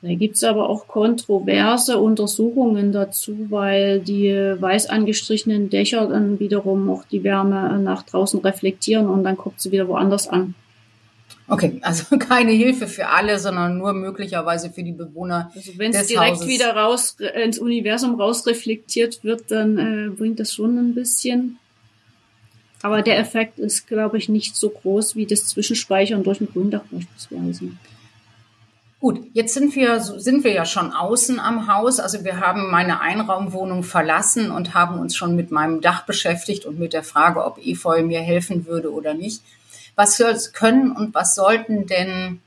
Da 0.00 0.14
gibt's 0.14 0.44
aber 0.44 0.70
auch 0.70 0.86
kontroverse 0.86 1.98
Untersuchungen 1.98 2.92
dazu, 2.92 3.48
weil 3.50 3.98
die 3.98 4.30
weiß 4.32 4.88
angestrichenen 4.88 5.70
Dächer 5.70 6.06
dann 6.06 6.38
wiederum 6.38 6.88
auch 6.88 7.04
die 7.04 7.24
Wärme 7.24 7.78
nach 7.80 8.04
draußen 8.04 8.40
reflektieren 8.40 9.08
und 9.08 9.24
dann 9.24 9.36
kommt 9.36 9.60
sie 9.60 9.72
wieder 9.72 9.88
woanders 9.88 10.28
an. 10.28 10.54
Okay, 11.50 11.80
also 11.82 12.16
keine 12.18 12.52
Hilfe 12.52 12.86
für 12.86 13.08
alle, 13.08 13.38
sondern 13.38 13.76
nur 13.76 13.92
möglicherweise 13.92 14.70
für 14.70 14.84
die 14.84 14.92
Bewohner. 14.92 15.50
Also 15.54 15.72
wenn 15.76 15.92
es 15.92 16.06
direkt 16.06 16.36
Hauses. 16.36 16.48
wieder 16.48 16.74
raus 16.76 17.16
ins 17.34 17.58
Universum 17.58 18.18
rausreflektiert 18.18 19.24
wird, 19.24 19.50
dann 19.50 19.78
äh, 19.78 20.10
bringt 20.10 20.38
das 20.38 20.54
schon 20.54 20.78
ein 20.78 20.94
bisschen. 20.94 21.58
Aber 22.82 23.02
der 23.02 23.18
Effekt 23.18 23.58
ist, 23.58 23.88
glaube 23.88 24.16
ich, 24.16 24.28
nicht 24.28 24.56
so 24.56 24.70
groß 24.70 25.16
wie 25.16 25.26
das 25.26 25.46
Zwischenspeichern 25.46 26.22
durch 26.22 26.40
ein 26.40 26.48
Gründach 26.50 26.82
beispielsweise. 26.90 27.72
Gut, 29.00 29.20
jetzt 29.32 29.54
sind 29.54 29.74
wir, 29.74 29.98
sind 29.98 30.44
wir 30.44 30.52
ja 30.52 30.64
schon 30.64 30.92
außen 30.92 31.40
am 31.40 31.66
Haus. 31.66 32.00
Also 32.00 32.22
wir 32.22 32.38
haben 32.38 32.70
meine 32.70 33.00
Einraumwohnung 33.00 33.82
verlassen 33.82 34.50
und 34.50 34.74
haben 34.74 34.98
uns 34.98 35.16
schon 35.16 35.36
mit 35.36 35.50
meinem 35.50 35.80
Dach 35.80 36.04
beschäftigt 36.06 36.64
und 36.64 36.78
mit 36.78 36.92
der 36.92 37.02
Frage, 37.02 37.44
ob 37.44 37.58
Efeu 37.58 38.02
mir 38.02 38.20
helfen 38.20 38.66
würde 38.66 38.92
oder 38.92 39.14
nicht. 39.14 39.42
Was 40.00 40.52
können 40.54 40.92
und 40.92 41.14
was 41.14 41.34
sollten 41.34 41.86
denn 41.86 42.40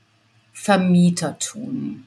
Vermieter 0.52 1.38
tun, 1.38 2.04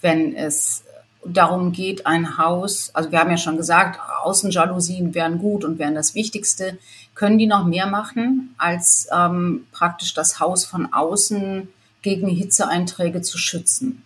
wenn 0.00 0.34
es 0.34 0.82
darum 1.24 1.70
geht, 1.70 2.04
ein 2.04 2.36
Haus, 2.36 2.90
also 2.92 3.12
wir 3.12 3.20
haben 3.20 3.30
ja 3.30 3.36
schon 3.36 3.56
gesagt, 3.56 4.00
Außenjalousien 4.24 5.14
wären 5.14 5.38
gut 5.38 5.64
und 5.64 5.78
wären 5.78 5.94
das 5.94 6.16
Wichtigste. 6.16 6.78
Können 7.14 7.38
die 7.38 7.46
noch 7.46 7.64
mehr 7.64 7.86
machen, 7.86 8.56
als 8.58 9.06
ähm, 9.16 9.68
praktisch 9.70 10.14
das 10.14 10.40
Haus 10.40 10.64
von 10.64 10.92
außen 10.92 11.68
gegen 12.02 12.26
Hitzeeinträge 12.26 13.22
zu 13.22 13.38
schützen. 13.38 14.02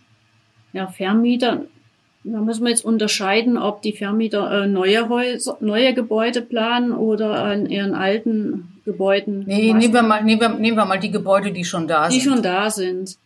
Ja, 0.74 0.88
Vermieter, 0.88 1.62
da 2.22 2.40
müssen 2.40 2.64
wir 2.64 2.70
jetzt 2.70 2.84
unterscheiden, 2.84 3.56
ob 3.56 3.80
die 3.80 3.94
Vermieter 3.94 4.64
äh, 4.64 4.66
neue 4.66 5.08
Häuser, 5.08 5.56
neue 5.60 5.94
Gebäude 5.94 6.42
planen 6.42 6.92
oder 6.92 7.44
an 7.44 7.64
ihren 7.64 7.94
alten 7.94 8.75
Gebäuden. 8.86 9.44
Nee, 9.46 9.74
nehmen 9.74 9.92
wir, 9.92 10.02
mal, 10.02 10.24
nehmen, 10.24 10.40
wir, 10.40 10.48
nehmen 10.48 10.78
wir 10.78 10.86
mal 10.86 11.00
die 11.00 11.10
Gebäude, 11.10 11.52
die 11.52 11.64
schon 11.64 11.86
da 11.86 12.08
die 12.08 12.14
sind. 12.14 12.22
Die 12.22 12.28
schon 12.28 12.42
da 12.42 12.70
sind. 12.70 13.18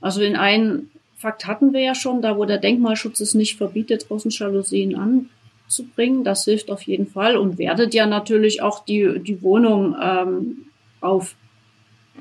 Also 0.00 0.22
in 0.22 0.36
einen 0.36 0.90
Fakt 1.16 1.46
hatten 1.46 1.72
wir 1.72 1.80
ja 1.80 1.96
schon, 1.96 2.22
da 2.22 2.38
wo 2.38 2.44
der 2.44 2.58
Denkmalschutz 2.58 3.20
es 3.20 3.34
nicht 3.34 3.56
verbietet, 3.56 4.06
Außenjalousien 4.08 4.94
anzubringen. 4.94 6.22
Das 6.22 6.44
hilft 6.44 6.70
auf 6.70 6.82
jeden 6.82 7.08
Fall 7.08 7.36
und 7.36 7.58
wertet 7.58 7.92
ja 7.92 8.06
natürlich 8.06 8.62
auch 8.62 8.84
die, 8.84 9.18
die 9.18 9.42
Wohnung 9.42 9.96
ähm, 10.00 10.66
auf. 11.00 11.34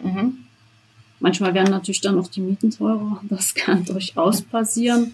Mhm. 0.03 0.39
Manchmal 1.19 1.53
werden 1.53 1.69
natürlich 1.69 2.01
dann 2.01 2.17
auch 2.19 2.27
die 2.27 2.41
Mieten 2.41 2.71
teurer. 2.71 3.21
Das 3.29 3.53
kann 3.53 3.85
durchaus 3.85 4.41
passieren. 4.41 5.13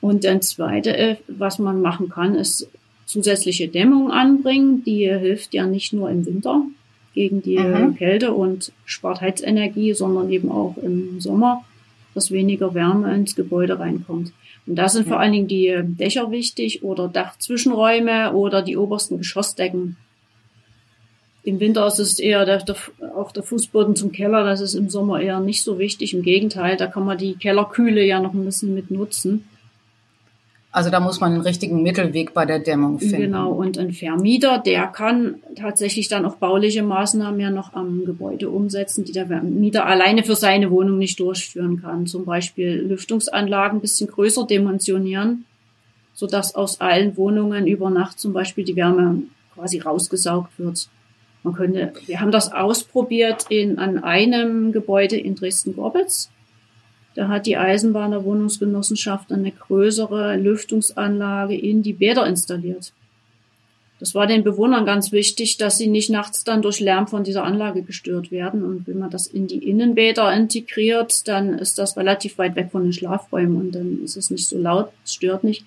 Und 0.00 0.24
dann 0.24 0.42
zweite, 0.42 0.96
äh, 0.96 1.16
was 1.28 1.60
man 1.60 1.80
machen 1.80 2.08
kann, 2.08 2.34
ist 2.34 2.68
zusätzliche 3.06 3.68
Dämmung 3.68 4.10
anbringen. 4.10 4.82
Die 4.82 5.08
hilft 5.08 5.54
ja 5.54 5.66
nicht 5.66 5.92
nur 5.92 6.10
im 6.10 6.26
Winter 6.26 6.64
gegen 7.14 7.42
die 7.42 7.58
mhm. 7.58 7.96
Kälte 7.96 8.32
und 8.32 8.72
spart 8.84 9.20
Heizenergie, 9.20 9.94
sondern 9.94 10.30
eben 10.30 10.50
auch 10.50 10.76
im 10.76 11.20
Sommer, 11.20 11.64
dass 12.14 12.30
weniger 12.30 12.74
Wärme 12.74 13.14
ins 13.14 13.34
Gebäude 13.34 13.78
reinkommt. 13.78 14.32
Und 14.66 14.76
da 14.76 14.88
sind 14.88 15.06
ja. 15.06 15.12
vor 15.12 15.20
allen 15.20 15.32
Dingen 15.32 15.48
die 15.48 15.78
Dächer 15.82 16.30
wichtig 16.30 16.82
oder 16.82 17.08
Dachzwischenräume 17.08 18.32
oder 18.32 18.62
die 18.62 18.76
obersten 18.76 19.18
Geschossdecken. 19.18 19.96
Im 21.44 21.58
Winter 21.58 21.86
ist 21.88 21.98
es 21.98 22.20
eher 22.20 22.44
der, 22.44 22.58
der, 22.58 22.76
auch 23.16 23.32
der 23.32 23.42
Fußboden 23.42 23.96
zum 23.96 24.12
Keller, 24.12 24.44
das 24.44 24.60
ist 24.60 24.74
im 24.74 24.88
Sommer 24.88 25.20
eher 25.20 25.40
nicht 25.40 25.64
so 25.64 25.78
wichtig. 25.78 26.14
Im 26.14 26.22
Gegenteil, 26.22 26.76
da 26.76 26.86
kann 26.86 27.04
man 27.04 27.18
die 27.18 27.34
Kellerkühle 27.34 28.04
ja 28.04 28.20
noch 28.20 28.32
ein 28.32 28.44
bisschen 28.44 28.74
mit 28.74 28.92
nutzen. 28.92 29.44
Also 30.74 30.88
da 30.88 31.00
muss 31.00 31.20
man 31.20 31.32
den 31.32 31.42
richtigen 31.42 31.82
Mittelweg 31.82 32.32
bei 32.32 32.46
der 32.46 32.58
Dämmung 32.58 32.98
finden. 32.98 33.20
Genau, 33.20 33.52
und 33.52 33.76
ein 33.76 33.92
Vermieter, 33.92 34.56
der 34.58 34.86
kann 34.86 35.42
tatsächlich 35.54 36.08
dann 36.08 36.24
auch 36.24 36.36
bauliche 36.36 36.82
Maßnahmen 36.82 37.38
ja 37.38 37.50
noch 37.50 37.74
am 37.74 38.06
Gebäude 38.06 38.48
umsetzen, 38.48 39.04
die 39.04 39.12
der 39.12 39.26
Vermieter 39.26 39.84
alleine 39.84 40.24
für 40.24 40.34
seine 40.34 40.70
Wohnung 40.70 40.96
nicht 40.96 41.20
durchführen 41.20 41.82
kann. 41.82 42.06
Zum 42.06 42.24
Beispiel 42.24 42.86
Lüftungsanlagen 42.88 43.78
ein 43.78 43.80
bisschen 43.82 44.08
größer 44.08 44.46
dimensionieren, 44.46 45.44
sodass 46.14 46.54
aus 46.54 46.80
allen 46.80 47.18
Wohnungen 47.18 47.66
über 47.66 47.90
Nacht 47.90 48.18
zum 48.18 48.32
Beispiel 48.32 48.64
die 48.64 48.74
Wärme 48.74 49.24
quasi 49.54 49.78
rausgesaugt 49.78 50.58
wird. 50.58 50.88
Man 51.42 51.52
könnte, 51.52 51.92
wir 52.06 52.20
haben 52.20 52.32
das 52.32 52.50
ausprobiert 52.50 53.44
in, 53.50 53.78
an 53.78 54.02
einem 54.02 54.72
Gebäude 54.72 55.18
in 55.18 55.34
Dresden-Gorbitz. 55.34 56.30
Da 57.14 57.28
hat 57.28 57.46
die 57.46 57.56
Eisenbahner 57.56 58.24
Wohnungsgenossenschaft 58.24 59.32
eine 59.32 59.52
größere 59.52 60.36
Lüftungsanlage 60.36 61.56
in 61.56 61.82
die 61.82 61.92
Bäder 61.92 62.26
installiert. 62.26 62.92
Das 64.02 64.16
war 64.16 64.26
den 64.26 64.42
Bewohnern 64.42 64.84
ganz 64.84 65.12
wichtig, 65.12 65.58
dass 65.58 65.78
sie 65.78 65.86
nicht 65.86 66.10
nachts 66.10 66.42
dann 66.42 66.60
durch 66.60 66.80
Lärm 66.80 67.06
von 67.06 67.22
dieser 67.22 67.44
Anlage 67.44 67.82
gestört 67.82 68.32
werden. 68.32 68.64
Und 68.64 68.88
wenn 68.88 68.98
man 68.98 69.10
das 69.10 69.28
in 69.28 69.46
die 69.46 69.68
Innenbäder 69.68 70.32
integriert, 70.32 71.28
dann 71.28 71.56
ist 71.56 71.78
das 71.78 71.96
relativ 71.96 72.36
weit 72.36 72.56
weg 72.56 72.70
von 72.72 72.82
den 72.82 72.92
Schlafräumen 72.92 73.56
und 73.56 73.72
dann 73.72 74.02
ist 74.02 74.16
es 74.16 74.30
nicht 74.30 74.48
so 74.48 74.58
laut, 74.58 74.90
es 75.04 75.14
stört 75.14 75.44
nicht, 75.44 75.64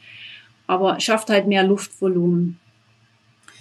aber 0.67 0.99
schafft 0.99 1.29
halt 1.29 1.47
mehr 1.47 1.63
Luftvolumen. 1.63 2.59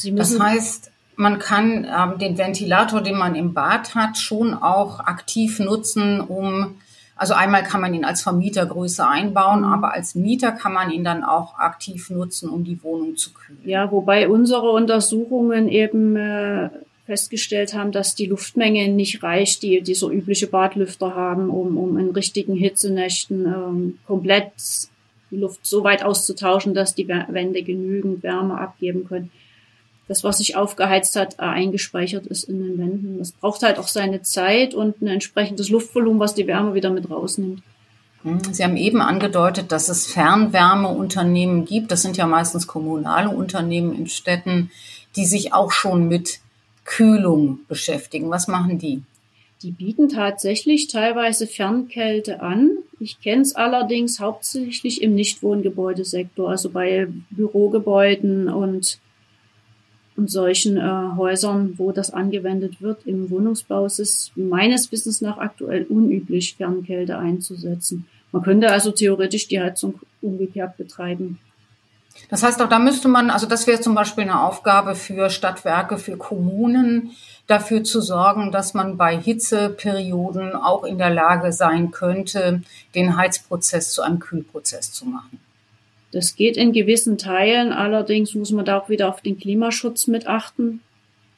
das 0.02 0.40
heißt, 0.40 0.90
man 1.14 1.38
kann 1.38 1.84
ähm, 1.84 2.18
den 2.18 2.36
Ventilator, 2.36 3.00
den 3.00 3.16
man 3.16 3.36
im 3.36 3.54
Bad 3.54 3.94
hat, 3.94 4.18
schon 4.18 4.54
auch 4.54 4.98
aktiv 4.98 5.60
nutzen, 5.60 6.20
um 6.20 6.80
also 7.16 7.34
einmal 7.34 7.62
kann 7.62 7.80
man 7.80 7.94
ihn 7.94 8.04
als 8.04 8.22
Vermieter 8.22 8.66
größer 8.66 9.08
einbauen, 9.08 9.60
mhm. 9.60 9.72
aber 9.72 9.94
als 9.94 10.14
Mieter 10.14 10.52
kann 10.52 10.72
man 10.72 10.90
ihn 10.90 11.04
dann 11.04 11.22
auch 11.22 11.58
aktiv 11.58 12.10
nutzen, 12.10 12.48
um 12.48 12.64
die 12.64 12.82
Wohnung 12.82 13.16
zu 13.16 13.32
kühlen. 13.32 13.60
Ja, 13.64 13.90
wobei 13.92 14.28
unsere 14.28 14.70
Untersuchungen 14.70 15.68
eben 15.68 16.16
äh, 16.16 16.70
festgestellt 17.06 17.74
haben, 17.74 17.92
dass 17.92 18.14
die 18.14 18.26
Luftmenge 18.26 18.88
nicht 18.88 19.22
reicht, 19.22 19.62
die, 19.62 19.82
die 19.82 19.94
so 19.94 20.10
übliche 20.10 20.46
Badlüfter 20.46 21.14
haben, 21.14 21.50
um, 21.50 21.76
um 21.76 21.98
in 21.98 22.10
richtigen 22.10 22.56
Hitzenächten 22.56 23.46
ähm, 23.46 23.98
komplett 24.06 24.52
die 25.30 25.36
Luft 25.36 25.66
so 25.66 25.84
weit 25.84 26.02
auszutauschen, 26.02 26.74
dass 26.74 26.94
die 26.94 27.08
Wände 27.08 27.62
genügend 27.62 28.22
Wärme 28.22 28.58
abgeben 28.58 29.06
können. 29.06 29.30
Das, 30.06 30.22
was 30.22 30.38
sich 30.38 30.56
aufgeheizt 30.56 31.16
hat, 31.16 31.34
äh, 31.38 31.42
eingespeichert 31.42 32.26
ist 32.26 32.44
in 32.44 32.62
den 32.62 32.78
Wänden. 32.78 33.18
Das 33.18 33.32
braucht 33.32 33.62
halt 33.62 33.78
auch 33.78 33.88
seine 33.88 34.22
Zeit 34.22 34.74
und 34.74 35.00
ein 35.00 35.08
entsprechendes 35.08 35.70
Luftvolumen, 35.70 36.20
was 36.20 36.34
die 36.34 36.46
Wärme 36.46 36.74
wieder 36.74 36.90
mit 36.90 37.10
rausnimmt. 37.10 37.62
Hm, 38.22 38.40
Sie 38.52 38.64
haben 38.64 38.76
eben 38.76 39.00
angedeutet, 39.00 39.72
dass 39.72 39.88
es 39.88 40.06
Fernwärmeunternehmen 40.06 41.64
gibt. 41.64 41.90
Das 41.90 42.02
sind 42.02 42.16
ja 42.16 42.26
meistens 42.26 42.66
kommunale 42.66 43.30
Unternehmen 43.30 43.94
in 43.94 44.06
Städten, 44.06 44.70
die 45.16 45.26
sich 45.26 45.52
auch 45.52 45.72
schon 45.72 46.08
mit 46.08 46.40
Kühlung 46.84 47.60
beschäftigen. 47.68 48.30
Was 48.30 48.48
machen 48.48 48.78
die? 48.78 49.02
Die 49.62 49.70
bieten 49.70 50.10
tatsächlich 50.10 50.88
teilweise 50.88 51.46
Fernkälte 51.46 52.42
an. 52.42 52.70
Ich 53.00 53.20
kenne 53.20 53.42
es 53.42 53.54
allerdings 53.54 54.20
hauptsächlich 54.20 55.00
im 55.00 55.14
Nichtwohngebäudesektor, 55.14 56.50
also 56.50 56.68
bei 56.68 57.08
Bürogebäuden 57.30 58.48
und, 58.48 58.98
und 60.16 60.30
solchen 60.30 60.76
äh, 60.76 61.16
Häusern, 61.16 61.74
wo 61.76 61.92
das 61.92 62.12
angewendet 62.12 62.80
wird. 62.80 63.06
Im 63.06 63.30
Wohnungsbau 63.30 63.86
ist 63.86 63.98
es 63.98 64.32
meines 64.36 64.92
Wissens 64.92 65.20
nach 65.20 65.38
aktuell 65.38 65.84
unüblich, 65.84 66.54
Fernkälte 66.56 67.18
einzusetzen. 67.18 68.06
Man 68.32 68.42
könnte 68.42 68.70
also 68.70 68.90
theoretisch 68.90 69.48
die 69.48 69.60
Heizung 69.60 70.00
umgekehrt 70.22 70.76
betreiben. 70.76 71.38
Das 72.30 72.42
heißt 72.42 72.62
auch, 72.62 72.68
da 72.68 72.78
müsste 72.78 73.08
man, 73.08 73.30
also 73.30 73.46
das 73.46 73.66
wäre 73.66 73.80
zum 73.80 73.94
Beispiel 73.94 74.24
eine 74.24 74.40
Aufgabe 74.40 74.94
für 74.94 75.30
Stadtwerke, 75.30 75.98
für 75.98 76.16
Kommunen, 76.16 77.10
dafür 77.46 77.84
zu 77.84 78.00
sorgen, 78.00 78.52
dass 78.52 78.72
man 78.72 78.96
bei 78.96 79.18
Hitzeperioden 79.18 80.54
auch 80.54 80.84
in 80.84 80.98
der 80.98 81.10
Lage 81.10 81.52
sein 81.52 81.90
könnte, 81.90 82.62
den 82.94 83.16
Heizprozess 83.16 83.92
zu 83.92 84.02
einem 84.02 84.18
Kühlprozess 84.18 84.92
zu 84.92 85.06
machen. 85.06 85.43
Das 86.14 86.36
geht 86.36 86.56
in 86.56 86.72
gewissen 86.72 87.18
Teilen, 87.18 87.72
allerdings 87.72 88.34
muss 88.34 88.52
man 88.52 88.64
da 88.64 88.78
auch 88.78 88.88
wieder 88.88 89.08
auf 89.08 89.20
den 89.20 89.36
Klimaschutz 89.36 90.06
mit 90.06 90.28
achten. 90.28 90.80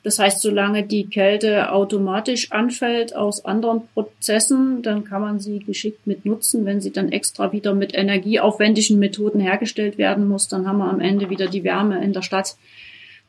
Das 0.03 0.19
heißt, 0.19 0.43
solange 0.43 0.83
die 0.83 1.07
Kälte 1.07 1.73
automatisch 1.73 2.53
anfällt 2.53 3.17
aus 3.17 3.47
anderen 3.47 3.89
Prozessen, 3.95 4.83
dann 4.83 5.05
kann 5.05 5.23
man 5.23 5.41
sie 5.41 5.61
geschickt 5.61 6.07
mit 6.07 6.27
nutzen. 6.27 6.67
Wenn 6.67 6.83
sie 6.83 6.93
dann 6.93 7.11
extra 7.11 7.53
wieder 7.53 7.73
mit 7.75 7.95
energieaufwendigen 7.95 8.99
Methoden 8.99 9.41
hergestellt 9.41 9.97
werden 9.97 10.29
muss, 10.29 10.47
dann 10.47 10.69
haben 10.69 10.79
wir 10.79 10.91
am 10.91 11.01
Ende 11.01 11.31
wieder 11.31 11.47
die 11.47 11.65
Wärme 11.65 12.05
in 12.05 12.13
der 12.13 12.21
Stadt, 12.21 12.55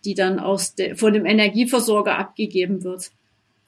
die 0.03 0.15
dann 0.15 0.39
aus 0.39 0.75
de, 0.75 0.95
von 0.95 1.13
dem 1.13 1.25
Energieversorger 1.25 2.17
abgegeben 2.17 2.83
wird. 2.83 3.09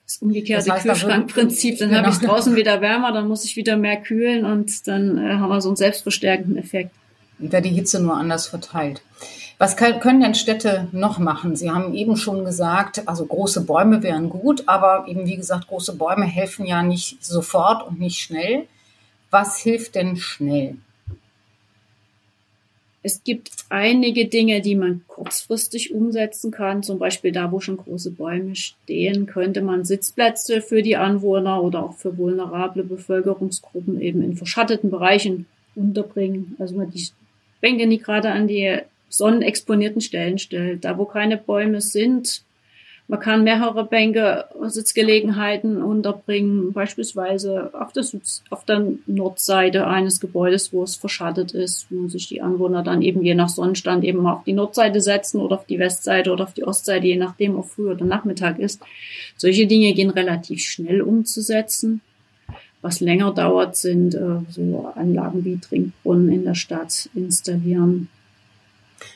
Das 0.06 0.18
umgekehrte 0.18 0.66
das 0.66 0.76
heißt, 0.76 0.86
Kühlschrankprinzip. 0.86 1.80
Dann 1.80 1.90
genau. 1.90 2.02
habe 2.02 2.12
ich 2.12 2.20
draußen 2.20 2.58
wieder 2.58 2.82
wärmer, 2.82 3.14
dann 3.14 3.30
muss 3.30 3.46
ich 3.46 3.56
wieder 3.56 3.78
mehr 3.78 4.02
kühlen 4.02 4.44
und 4.44 4.86
dann 4.86 5.18
äh, 5.18 5.36
haben 5.36 5.50
wir 5.50 5.62
so 5.62 5.70
einen 5.70 5.78
selbstverstärkenden 5.78 6.58
Effekt. 6.58 6.92
Da 7.40 7.62
die 7.62 7.70
Hitze 7.70 8.02
nur 8.02 8.16
anders 8.16 8.48
verteilt. 8.48 9.02
Was 9.58 9.76
können 9.76 10.22
denn 10.22 10.36
Städte 10.36 10.88
noch 10.92 11.20
machen? 11.20 11.56
Sie 11.56 11.70
haben 11.70 11.94
eben 11.94 12.16
schon 12.16 12.46
gesagt, 12.46 13.08
also 13.08 13.26
große 13.26 13.66
Bäume 13.66 14.04
wären 14.04 14.30
gut, 14.30 14.64
aber 14.68 15.06
eben 15.08 15.26
wie 15.26 15.36
gesagt, 15.36 15.68
große 15.68 15.96
Bäume 15.96 16.26
helfen 16.26 16.66
ja 16.66 16.82
nicht 16.82 17.24
sofort 17.24 17.86
und 17.86 18.00
nicht 18.00 18.22
schnell. 18.22 18.68
Was 19.32 19.58
hilft 19.60 19.96
denn 19.96 20.16
schnell? 20.16 20.78
Es 23.02 23.24
gibt 23.24 23.52
einige 23.70 24.28
Dinge, 24.28 24.62
die 24.62 24.76
man 24.76 25.02
kurzfristig 25.08 25.94
umsetzen 25.94 26.52
kann. 26.52 26.84
Zum 26.84 27.00
Beispiel 27.00 27.32
da, 27.32 27.52
wo 27.52 27.60
schon 27.60 27.78
große 27.78 28.12
Bäume 28.12 28.56
stehen, 28.56 29.26
könnte 29.26 29.62
man 29.62 29.86
Sitzplätze 29.86 30.62
für 30.62 30.82
die 30.82 30.98
Anwohner 30.98 31.64
oder 31.64 31.84
auch 31.84 31.96
für 31.96 32.18
vulnerable 32.18 32.84
Bevölkerungsgruppen 32.84 34.02
eben 34.02 34.22
in 34.22 34.36
verschatteten 34.36 34.90
Bereichen 34.90 35.46
unterbringen. 35.76 36.56
Also 36.60 36.76
man 36.76 36.92
die 36.92 37.08
Bänke 37.62 37.88
nicht 37.88 38.04
gerade 38.04 38.32
an 38.32 38.48
die 38.48 38.80
sonnenexponierten 39.10 40.02
Stellen 40.02 40.38
stellt, 40.38 40.86
da 40.86 40.98
wo 40.98 41.06
keine 41.06 41.38
Bäume 41.38 41.82
sind. 41.82 42.44
Man 43.08 43.20
kann 43.20 43.44
mehrere 43.44 43.86
Bänke, 43.86 44.46
Sitzgelegenheiten 44.68 45.82
unterbringen, 45.82 46.74
beispielsweise 46.74 47.72
auf 47.74 47.92
der, 47.92 48.06
auf 48.52 48.66
der 48.66 48.86
Nordseite 49.08 49.88
eines 49.88 50.20
Gebäudes, 50.20 50.72
wo 50.72 50.84
es 50.84 50.96
verschattet 50.96 51.54
ist, 51.54 51.88
wo 51.90 52.08
sich 52.08 52.28
die 52.28 52.44
Anwohner 52.44 52.84
dann 52.84 53.02
eben 53.02 53.24
je 53.24 53.34
nach 53.34 53.50
Sonnenstand 53.50 54.04
eben 54.04 54.28
auf 54.28 54.44
die 54.44 54.54
Nordseite 54.54 55.02
setzen 55.02 55.42
oder 55.42 55.56
auf 55.56 55.66
die 55.66 55.80
Westseite 55.80 56.32
oder 56.32 56.44
auf 56.44 56.54
die 56.54 56.64
Ostseite, 56.64 57.08
je 57.08 57.16
nachdem, 57.16 57.58
ob 57.58 57.66
früh 57.66 57.90
oder 57.90 58.06
Nachmittag 58.06 58.60
ist. 58.60 58.80
Solche 59.38 59.66
Dinge 59.66 59.92
gehen 59.94 60.12
relativ 60.12 60.62
schnell 60.62 61.02
umzusetzen. 61.02 62.02
Was 62.82 63.02
länger 63.02 63.34
dauert, 63.34 63.76
sind 63.76 64.16
äh, 64.16 64.40
so 64.50 64.94
Anlagen 64.96 65.44
wie 65.44 65.58
Trinkbrunnen 65.58 66.32
in 66.32 66.46
der 66.46 66.56
Stadt 66.56 67.10
installieren 67.14 68.10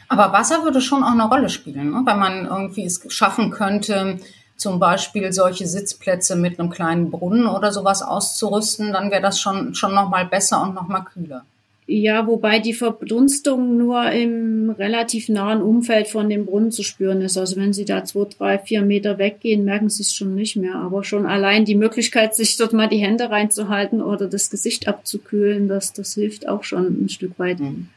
aber 0.07 0.31
Wasser 0.31 0.63
würde 0.63 0.81
schon 0.81 1.03
auch 1.03 1.11
eine 1.11 1.27
Rolle 1.27 1.49
spielen, 1.49 1.91
ne? 1.91 2.01
wenn 2.05 2.19
man 2.19 2.45
irgendwie 2.45 2.85
es 2.85 3.01
schaffen 3.09 3.51
könnte, 3.51 4.19
zum 4.57 4.79
Beispiel 4.79 5.33
solche 5.33 5.67
Sitzplätze 5.67 6.35
mit 6.35 6.59
einem 6.59 6.69
kleinen 6.69 7.09
Brunnen 7.09 7.47
oder 7.47 7.71
sowas 7.71 8.01
auszurüsten, 8.01 8.93
dann 8.93 9.11
wäre 9.11 9.21
das 9.21 9.39
schon, 9.39 9.73
schon 9.73 9.93
nochmal 9.93 10.25
besser 10.25 10.61
und 10.61 10.75
nochmal 10.75 11.03
kühler. 11.03 11.45
Ja, 11.85 12.27
wobei 12.27 12.59
die 12.59 12.73
Verdunstung 12.73 13.77
nur 13.77 14.09
im 14.11 14.69
relativ 14.69 15.27
nahen 15.27 15.61
Umfeld 15.61 16.07
von 16.07 16.29
dem 16.29 16.45
Brunnen 16.45 16.71
zu 16.71 16.81
spüren 16.81 17.21
ist. 17.21 17.37
Also 17.37 17.57
wenn 17.57 17.73
Sie 17.73 17.83
da 17.83 18.05
zwei, 18.05 18.25
drei, 18.25 18.57
vier 18.57 18.81
Meter 18.83 19.17
weggehen, 19.17 19.65
merken 19.65 19.89
Sie 19.89 20.03
es 20.03 20.13
schon 20.13 20.33
nicht 20.33 20.55
mehr. 20.55 20.75
Aber 20.75 21.03
schon 21.03 21.25
allein 21.25 21.65
die 21.65 21.75
Möglichkeit, 21.75 22.35
sich 22.35 22.55
dort 22.55 22.71
mal 22.71 22.87
die 22.87 22.97
Hände 22.97 23.29
reinzuhalten 23.29 24.01
oder 24.01 24.27
das 24.27 24.49
Gesicht 24.49 24.87
abzukühlen, 24.87 25.67
das, 25.67 25.91
das 25.91 26.13
hilft 26.13 26.47
auch 26.47 26.63
schon 26.63 27.05
ein 27.05 27.09
Stück 27.09 27.37
weit. 27.37 27.59
Mhm 27.59 27.89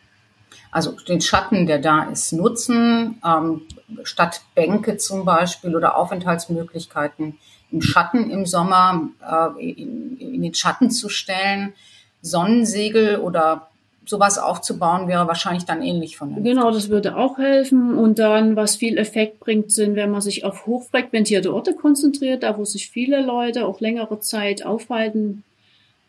also 0.76 0.92
den 0.92 1.22
Schatten, 1.22 1.66
der 1.66 1.78
da 1.78 2.02
ist, 2.02 2.32
nutzen, 2.32 3.18
ähm, 3.24 3.62
statt 4.02 4.42
Bänke 4.54 4.98
zum 4.98 5.24
Beispiel 5.24 5.74
oder 5.74 5.96
Aufenthaltsmöglichkeiten 5.96 7.38
im 7.72 7.80
Schatten 7.80 8.30
im 8.30 8.44
Sommer 8.44 9.08
äh, 9.58 9.72
in, 9.72 10.18
in 10.18 10.42
den 10.42 10.52
Schatten 10.52 10.90
zu 10.90 11.08
stellen. 11.08 11.72
Sonnensegel 12.20 13.20
oder 13.20 13.70
sowas 14.06 14.38
aufzubauen, 14.38 15.08
wäre 15.08 15.26
wahrscheinlich 15.26 15.64
dann 15.64 15.82
ähnlich 15.82 16.16
von 16.16 16.42
Genau, 16.42 16.70
das 16.70 16.88
würde 16.88 17.16
auch 17.16 17.38
helfen. 17.38 17.94
Und 17.94 18.18
dann, 18.18 18.56
was 18.56 18.76
viel 18.76 18.98
Effekt 18.98 19.40
bringt, 19.40 19.72
sind, 19.72 19.96
wenn 19.96 20.10
man 20.10 20.20
sich 20.20 20.44
auf 20.44 20.66
hochfrequentierte 20.66 21.52
Orte 21.52 21.74
konzentriert, 21.74 22.42
da 22.42 22.56
wo 22.56 22.64
sich 22.64 22.90
viele 22.90 23.20
Leute 23.20 23.66
auch 23.66 23.80
längere 23.80 24.20
Zeit 24.20 24.64
aufhalten, 24.64 25.42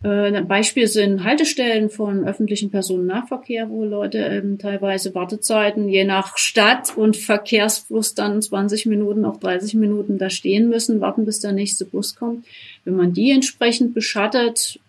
äh, 0.04 0.36
ein 0.36 0.48
Beispiel 0.48 0.88
sind 0.88 1.24
Haltestellen 1.24 1.90
von 1.90 2.28
öffentlichen 2.28 2.70
Personennahverkehr, 2.70 3.70
wo 3.70 3.84
Leute 3.84 4.20
ähm, 4.20 4.60
teilweise 4.60 5.16
Wartezeiten 5.16 5.90
je 5.90 6.04
nach 6.04 6.38
Stadt 6.38 6.96
und 6.96 7.18
Verkehrsfluss 7.18 8.14
dann 8.14 8.42
20 8.42 8.86
Minuten, 8.86 9.26
auch 9.26 9.38
30 9.38 9.74
Minuten 9.74 10.18
da 10.18 10.30
stehen 10.30 10.70
müssen, 10.70 11.02
warten, 11.02 11.26
bis 11.26 11.40
der 11.40 11.52
nächste 11.52 11.86
Bus 11.86 12.16
kommt. 12.16 12.46
Wenn 12.86 12.96
man 12.96 13.14
die 13.14 13.32
entsprechend 13.32 13.94
beschattet, 13.96 14.80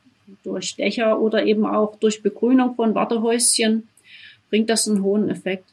durch 0.49 0.77
Dächer 0.77 1.21
oder 1.21 1.45
eben 1.45 1.67
auch 1.67 1.97
durch 1.97 2.23
Begrünung 2.23 2.75
von 2.75 2.95
Wartehäuschen, 2.95 3.89
bringt 4.51 4.71
das 4.71 4.89
einen 4.89 5.03
hohen 5.03 5.29
Effekt. 5.29 5.65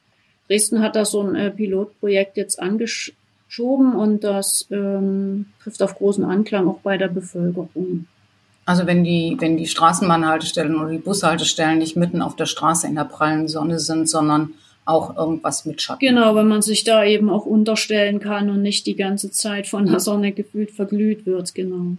Dresden 0.48 0.82
hat 0.82 0.96
da 0.96 1.06
so 1.06 1.22
ein 1.22 1.36
äh, 1.36 1.50
Pilotprojekt 1.50 2.38
jetzt 2.38 2.62
angeschoben 2.62 3.96
und 3.96 4.24
das 4.24 4.68
ähm, 4.72 5.48
trifft 5.64 5.82
auf 5.82 5.96
großen 5.96 6.24
Anklang 6.24 6.68
auch 6.68 6.80
bei 6.80 6.98
der 6.98 7.08
Bevölkerung. 7.08 8.06
Also 8.66 8.88
wenn 8.88 9.04
die, 9.04 9.38
wenn 9.40 9.58
die 9.58 9.68
Straßenbahnhaltestellen 9.68 10.76
oder 10.76 10.90
die 10.90 10.98
Bushaltestellen 10.98 11.78
nicht 11.78 11.96
mitten 11.96 12.22
auf 12.22 12.36
der 12.36 12.48
Straße 12.48 12.88
in 12.88 12.96
der 12.96 13.06
prallen 13.06 13.48
Sonne 13.48 13.80
sind, 13.80 14.10
sondern 14.10 14.54
auch 14.86 15.16
irgendwas 15.18 15.66
mit 15.66 15.82
Schatten. 15.82 16.00
Genau, 16.00 16.36
wenn 16.36 16.48
man 16.48 16.62
sich 16.62 16.84
da 16.84 17.04
eben 17.04 17.30
auch 17.30 17.46
unterstellen 17.46 18.20
kann 18.20 18.50
und 18.50 18.62
nicht 18.62 18.86
die 18.86 18.96
ganze 18.96 19.32
Zeit 19.32 19.68
von 19.68 19.88
der 19.88 20.00
Sonne 20.00 20.32
gefühlt 20.32 20.72
verglüht 20.72 21.26
wird, 21.26 21.56
genau. 21.56 21.98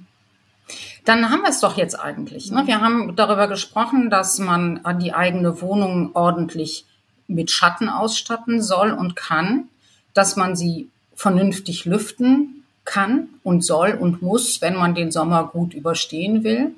Dann 1.05 1.31
haben 1.31 1.42
wir 1.42 1.50
es 1.50 1.61
doch 1.61 1.76
jetzt 1.76 1.94
eigentlich. 1.94 2.50
Ne? 2.50 2.66
Wir 2.66 2.81
haben 2.81 3.14
darüber 3.14 3.46
gesprochen, 3.46 4.11
dass 4.11 4.38
man 4.38 4.81
die 5.00 5.12
eigene 5.12 5.61
Wohnung 5.61 6.11
ordentlich 6.14 6.85
mit 7.29 7.50
Schatten 7.50 7.88
ausstatten 7.88 8.62
soll 8.62 8.90
und 8.90 9.16
kann, 9.16 9.68
dass 10.14 10.37
man 10.37 10.57
sie 10.57 10.88
vernünftig 11.14 11.85
lüften 11.85 12.64
kann 12.85 13.29
und 13.42 13.64
soll 13.64 13.92
und 13.92 14.22
muss, 14.22 14.61
wenn 14.61 14.76
man 14.76 14.94
den 14.94 15.11
Sommer 15.11 15.44
gut 15.52 15.74
überstehen 15.74 16.44
will. 16.44 16.74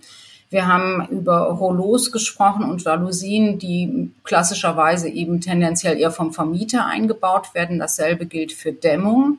Wir 0.50 0.66
haben 0.66 1.06
über 1.10 1.50
Rollos 1.50 2.10
gesprochen 2.10 2.64
und 2.64 2.82
Jalousien, 2.82 3.58
die 3.58 4.10
klassischerweise 4.24 5.08
eben 5.10 5.42
tendenziell 5.42 5.98
eher 5.98 6.10
vom 6.10 6.32
Vermieter 6.32 6.86
eingebaut 6.86 7.54
werden. 7.54 7.78
Dasselbe 7.78 8.24
gilt 8.24 8.52
für 8.52 8.72
Dämmung. 8.72 9.38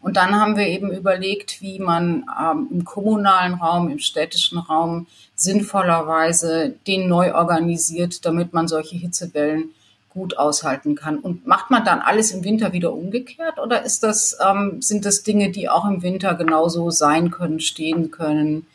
Und 0.00 0.16
dann 0.16 0.40
haben 0.40 0.56
wir 0.56 0.66
eben 0.66 0.90
überlegt, 0.90 1.60
wie 1.60 1.78
man 1.78 2.24
ähm, 2.40 2.68
im 2.70 2.84
kommunalen 2.84 3.54
Raum, 3.54 3.90
im 3.90 3.98
städtischen 3.98 4.58
Raum 4.58 5.06
sinnvollerweise 5.34 6.74
den 6.86 7.08
neu 7.08 7.34
organisiert, 7.34 8.24
damit 8.24 8.52
man 8.52 8.66
solche 8.66 8.96
Hitzewellen 8.96 9.70
gut 10.08 10.38
aushalten 10.38 10.96
kann. 10.96 11.18
Und 11.18 11.46
macht 11.46 11.70
man 11.70 11.84
dann 11.84 12.00
alles 12.00 12.32
im 12.32 12.44
Winter 12.44 12.72
wieder 12.72 12.92
umgekehrt 12.92 13.58
oder 13.58 13.84
ist 13.84 14.02
das, 14.02 14.36
ähm, 14.44 14.82
sind 14.82 15.04
das 15.04 15.22
Dinge, 15.22 15.50
die 15.50 15.68
auch 15.68 15.84
im 15.84 16.02
Winter 16.02 16.34
genauso 16.34 16.90
sein 16.90 17.30
können, 17.30 17.60
stehen 17.60 18.10
können, 18.10 18.66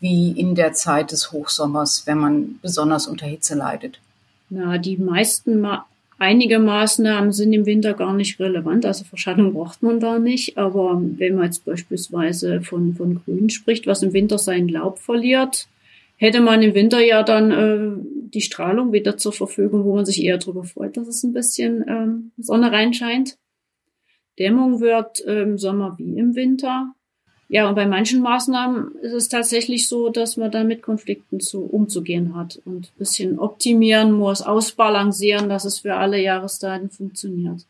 wie 0.00 0.32
in 0.32 0.54
der 0.54 0.72
Zeit 0.72 1.12
des 1.12 1.32
Hochsommers, 1.32 2.06
wenn 2.06 2.18
man 2.18 2.58
besonders 2.60 3.06
unter 3.06 3.26
Hitze 3.26 3.54
leidet? 3.54 4.00
Na, 4.50 4.76
die 4.76 4.96
meisten, 4.96 5.60
einige 6.22 6.60
Maßnahmen 6.60 7.32
sind 7.32 7.52
im 7.52 7.66
Winter 7.66 7.94
gar 7.94 8.14
nicht 8.14 8.38
relevant. 8.38 8.86
Also 8.86 9.04
Verschattung 9.04 9.52
braucht 9.52 9.82
man 9.82 9.98
da 9.98 10.20
nicht. 10.20 10.56
Aber 10.56 11.02
wenn 11.02 11.34
man 11.34 11.46
jetzt 11.46 11.64
beispielsweise 11.64 12.62
von, 12.62 12.94
von 12.94 13.16
Grün 13.16 13.50
spricht, 13.50 13.88
was 13.88 14.04
im 14.04 14.12
Winter 14.12 14.38
sein 14.38 14.68
Laub 14.68 15.00
verliert, 15.00 15.68
hätte 16.16 16.40
man 16.40 16.62
im 16.62 16.74
Winter 16.74 17.00
ja 17.00 17.24
dann 17.24 17.50
äh, 17.50 18.30
die 18.32 18.40
Strahlung 18.40 18.92
wieder 18.92 19.16
zur 19.16 19.32
Verfügung, 19.32 19.84
wo 19.84 19.96
man 19.96 20.06
sich 20.06 20.22
eher 20.22 20.38
darüber 20.38 20.62
freut, 20.62 20.96
dass 20.96 21.08
es 21.08 21.24
ein 21.24 21.32
bisschen 21.32 21.84
ähm, 21.88 22.30
Sonne 22.38 22.70
reinscheint. 22.70 23.36
Dämmung 24.38 24.80
wird 24.80 25.24
äh, 25.26 25.42
im 25.42 25.58
Sommer 25.58 25.96
wie 25.98 26.16
im 26.16 26.36
Winter. 26.36 26.94
Ja, 27.52 27.68
und 27.68 27.74
bei 27.74 27.84
manchen 27.84 28.22
Maßnahmen 28.22 28.94
ist 29.02 29.12
es 29.12 29.28
tatsächlich 29.28 29.86
so, 29.86 30.08
dass 30.08 30.38
man 30.38 30.50
da 30.50 30.64
mit 30.64 30.80
Konflikten 30.80 31.38
zu, 31.38 31.66
umzugehen 31.66 32.34
hat 32.34 32.58
und 32.64 32.86
ein 32.86 32.98
bisschen 32.98 33.38
optimieren 33.38 34.10
muss, 34.10 34.40
ausbalancieren, 34.40 35.50
dass 35.50 35.66
es 35.66 35.80
für 35.80 35.96
alle 35.96 36.18
Jahreszeiten 36.18 36.88
funktioniert. 36.88 37.66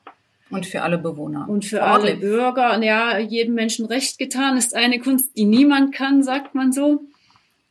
Und 0.51 0.67
für 0.67 0.83
alle 0.83 0.99
Bewohner. 0.99 1.49
Und 1.49 1.65
für 1.65 1.83
alle 1.83 2.15
Bürger. 2.15 2.81
Ja, 2.81 3.19
jedem 3.19 3.55
Menschen 3.55 3.87
recht 3.87 4.21
getan 4.21 4.57
ist 4.57 4.73
eine 4.73 5.01
Kunst, 5.01 5.37
die 5.37 5.47
niemand 5.47 5.93
kann, 5.93 6.23
sagt 6.23 6.55
man 6.55 6.71
so. 6.71 7.01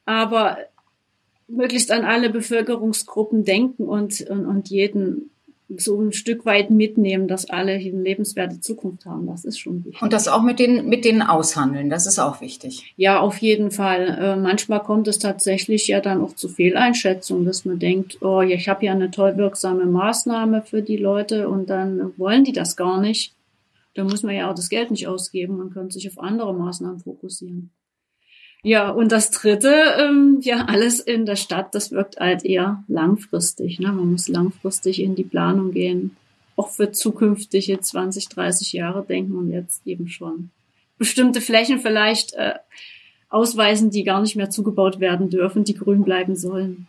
Aber 0.05 0.57
möglichst 1.47 1.91
an 1.91 2.03
alle 2.03 2.29
Bevölkerungsgruppen 2.29 3.45
denken 3.45 3.85
und, 3.85 4.19
und, 4.29 4.45
und 4.45 4.69
jeden 4.69 5.31
so 5.77 6.01
ein 6.01 6.11
Stück 6.11 6.45
weit 6.45 6.69
mitnehmen, 6.69 7.27
dass 7.27 7.49
alle 7.49 7.73
eine 7.73 8.01
lebenswerte 8.03 8.59
Zukunft 8.59 9.05
haben. 9.05 9.27
Das 9.27 9.45
ist 9.45 9.59
schon 9.59 9.85
wichtig. 9.85 10.01
Und 10.01 10.13
das 10.13 10.27
auch 10.27 10.41
mit 10.41 10.59
den, 10.59 10.87
mit 10.87 11.05
denen 11.05 11.21
aushandeln, 11.21 11.89
das 11.89 12.05
ist 12.05 12.19
auch 12.19 12.41
wichtig. 12.41 12.93
Ja, 12.97 13.19
auf 13.19 13.37
jeden 13.37 13.71
Fall. 13.71 14.17
Äh, 14.19 14.35
manchmal 14.35 14.81
kommt 14.81 15.07
es 15.07 15.19
tatsächlich 15.19 15.87
ja 15.87 16.01
dann 16.01 16.21
auch 16.21 16.35
zu 16.35 16.49
Fehleinschätzungen, 16.49 17.45
dass 17.45 17.65
man 17.65 17.79
denkt, 17.79 18.21
oh, 18.21 18.41
ich 18.41 18.69
habe 18.69 18.85
ja 18.85 18.91
eine 18.91 19.11
toll 19.11 19.37
wirksame 19.37 19.85
Maßnahme 19.85 20.63
für 20.63 20.81
die 20.81 20.97
Leute 20.97 21.49
und 21.49 21.69
dann 21.69 22.13
wollen 22.17 22.43
die 22.43 22.53
das 22.53 22.75
gar 22.75 22.99
nicht. 22.99 23.33
Da 23.93 24.03
muss 24.03 24.23
man 24.23 24.35
ja 24.35 24.49
auch 24.49 24.55
das 24.55 24.69
Geld 24.69 24.91
nicht 24.91 25.07
ausgeben, 25.07 25.57
man 25.57 25.71
könnte 25.71 25.93
sich 25.93 26.07
auf 26.07 26.19
andere 26.19 26.53
Maßnahmen 26.53 26.99
fokussieren. 26.99 27.71
Ja, 28.63 28.91
und 28.91 29.11
das 29.11 29.31
dritte, 29.31 29.73
ähm, 29.97 30.37
ja, 30.41 30.65
alles 30.65 30.99
in 30.99 31.25
der 31.25 31.35
Stadt, 31.35 31.73
das 31.73 31.91
wirkt 31.91 32.19
halt 32.19 32.45
eher 32.45 32.83
langfristig. 32.87 33.79
Ne? 33.79 33.91
Man 33.91 34.11
muss 34.11 34.27
langfristig 34.27 35.01
in 35.01 35.15
die 35.15 35.23
Planung 35.23 35.71
gehen, 35.71 36.15
auch 36.55 36.69
für 36.69 36.91
zukünftige 36.91 37.79
20, 37.79 38.29
30 38.29 38.73
Jahre 38.73 39.03
denken 39.03 39.35
und 39.35 39.51
jetzt 39.51 39.81
eben 39.87 40.07
schon 40.07 40.51
bestimmte 40.99 41.41
Flächen 41.41 41.79
vielleicht 41.79 42.33
äh, 42.33 42.53
ausweisen, 43.29 43.89
die 43.89 44.03
gar 44.03 44.21
nicht 44.21 44.35
mehr 44.35 44.51
zugebaut 44.51 44.99
werden 44.99 45.31
dürfen, 45.31 45.63
die 45.63 45.73
grün 45.73 46.03
bleiben 46.03 46.35
sollen. 46.35 46.85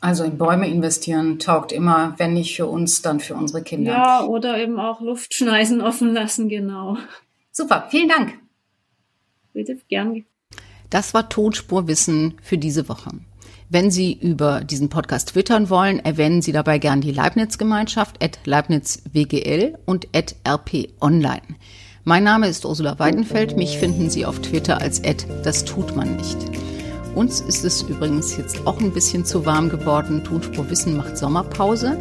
Also 0.00 0.22
in 0.22 0.38
Bäume 0.38 0.68
investieren 0.68 1.40
taugt 1.40 1.72
immer, 1.72 2.14
wenn 2.18 2.34
nicht 2.34 2.54
für 2.54 2.66
uns, 2.66 3.02
dann 3.02 3.18
für 3.18 3.34
unsere 3.34 3.62
Kinder. 3.62 3.92
Ja, 3.92 4.24
oder 4.24 4.58
eben 4.58 4.78
auch 4.78 5.00
Luftschneisen 5.00 5.80
offen 5.80 6.14
lassen, 6.14 6.48
genau. 6.48 6.96
Super, 7.50 7.88
vielen 7.90 8.08
Dank. 8.08 8.38
Bitte, 9.52 9.76
gern. 9.88 10.24
Das 10.90 11.14
war 11.14 11.28
Tonspurwissen 11.28 12.34
für 12.42 12.58
diese 12.58 12.88
Woche. 12.88 13.10
Wenn 13.68 13.92
Sie 13.92 14.12
über 14.12 14.62
diesen 14.64 14.88
Podcast 14.88 15.28
twittern 15.28 15.70
wollen, 15.70 16.00
erwähnen 16.00 16.42
Sie 16.42 16.50
dabei 16.50 16.78
gern 16.78 17.00
die 17.00 17.12
Leibniz-Gemeinschaft 17.12 18.22
at 18.22 18.40
LeibnizWGL 18.44 19.78
und 19.86 20.08
at 20.12 20.34
rponline. 20.46 21.54
Mein 22.02 22.24
Name 22.24 22.48
ist 22.48 22.64
Ursula 22.64 22.98
Weidenfeld. 22.98 23.56
Mich 23.56 23.78
finden 23.78 24.10
Sie 24.10 24.26
auf 24.26 24.40
Twitter 24.40 24.80
als 24.80 25.04
at 25.04 25.24
das 25.44 25.64
tut 25.64 25.94
man 25.94 26.16
nicht. 26.16 26.36
Uns 27.14 27.40
ist 27.40 27.64
es 27.64 27.82
übrigens 27.82 28.36
jetzt 28.36 28.66
auch 28.66 28.80
ein 28.80 28.92
bisschen 28.92 29.24
zu 29.24 29.46
warm 29.46 29.68
geworden. 29.68 30.24
Tonspurwissen 30.24 30.96
macht 30.96 31.16
Sommerpause. 31.16 31.96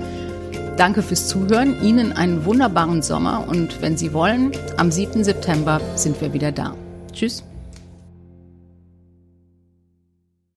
Danke 0.77 1.03
fürs 1.03 1.27
Zuhören. 1.27 1.83
Ihnen 1.83 2.13
einen 2.13 2.45
wunderbaren 2.45 3.03
Sommer 3.03 3.47
und 3.47 3.79
wenn 3.81 3.97
Sie 3.97 4.13
wollen, 4.13 4.51
am 4.77 4.91
7. 4.91 5.23
September 5.23 5.79
sind 5.95 6.19
wir 6.21 6.33
wieder 6.33 6.51
da. 6.51 6.73
Tschüss. 7.13 7.43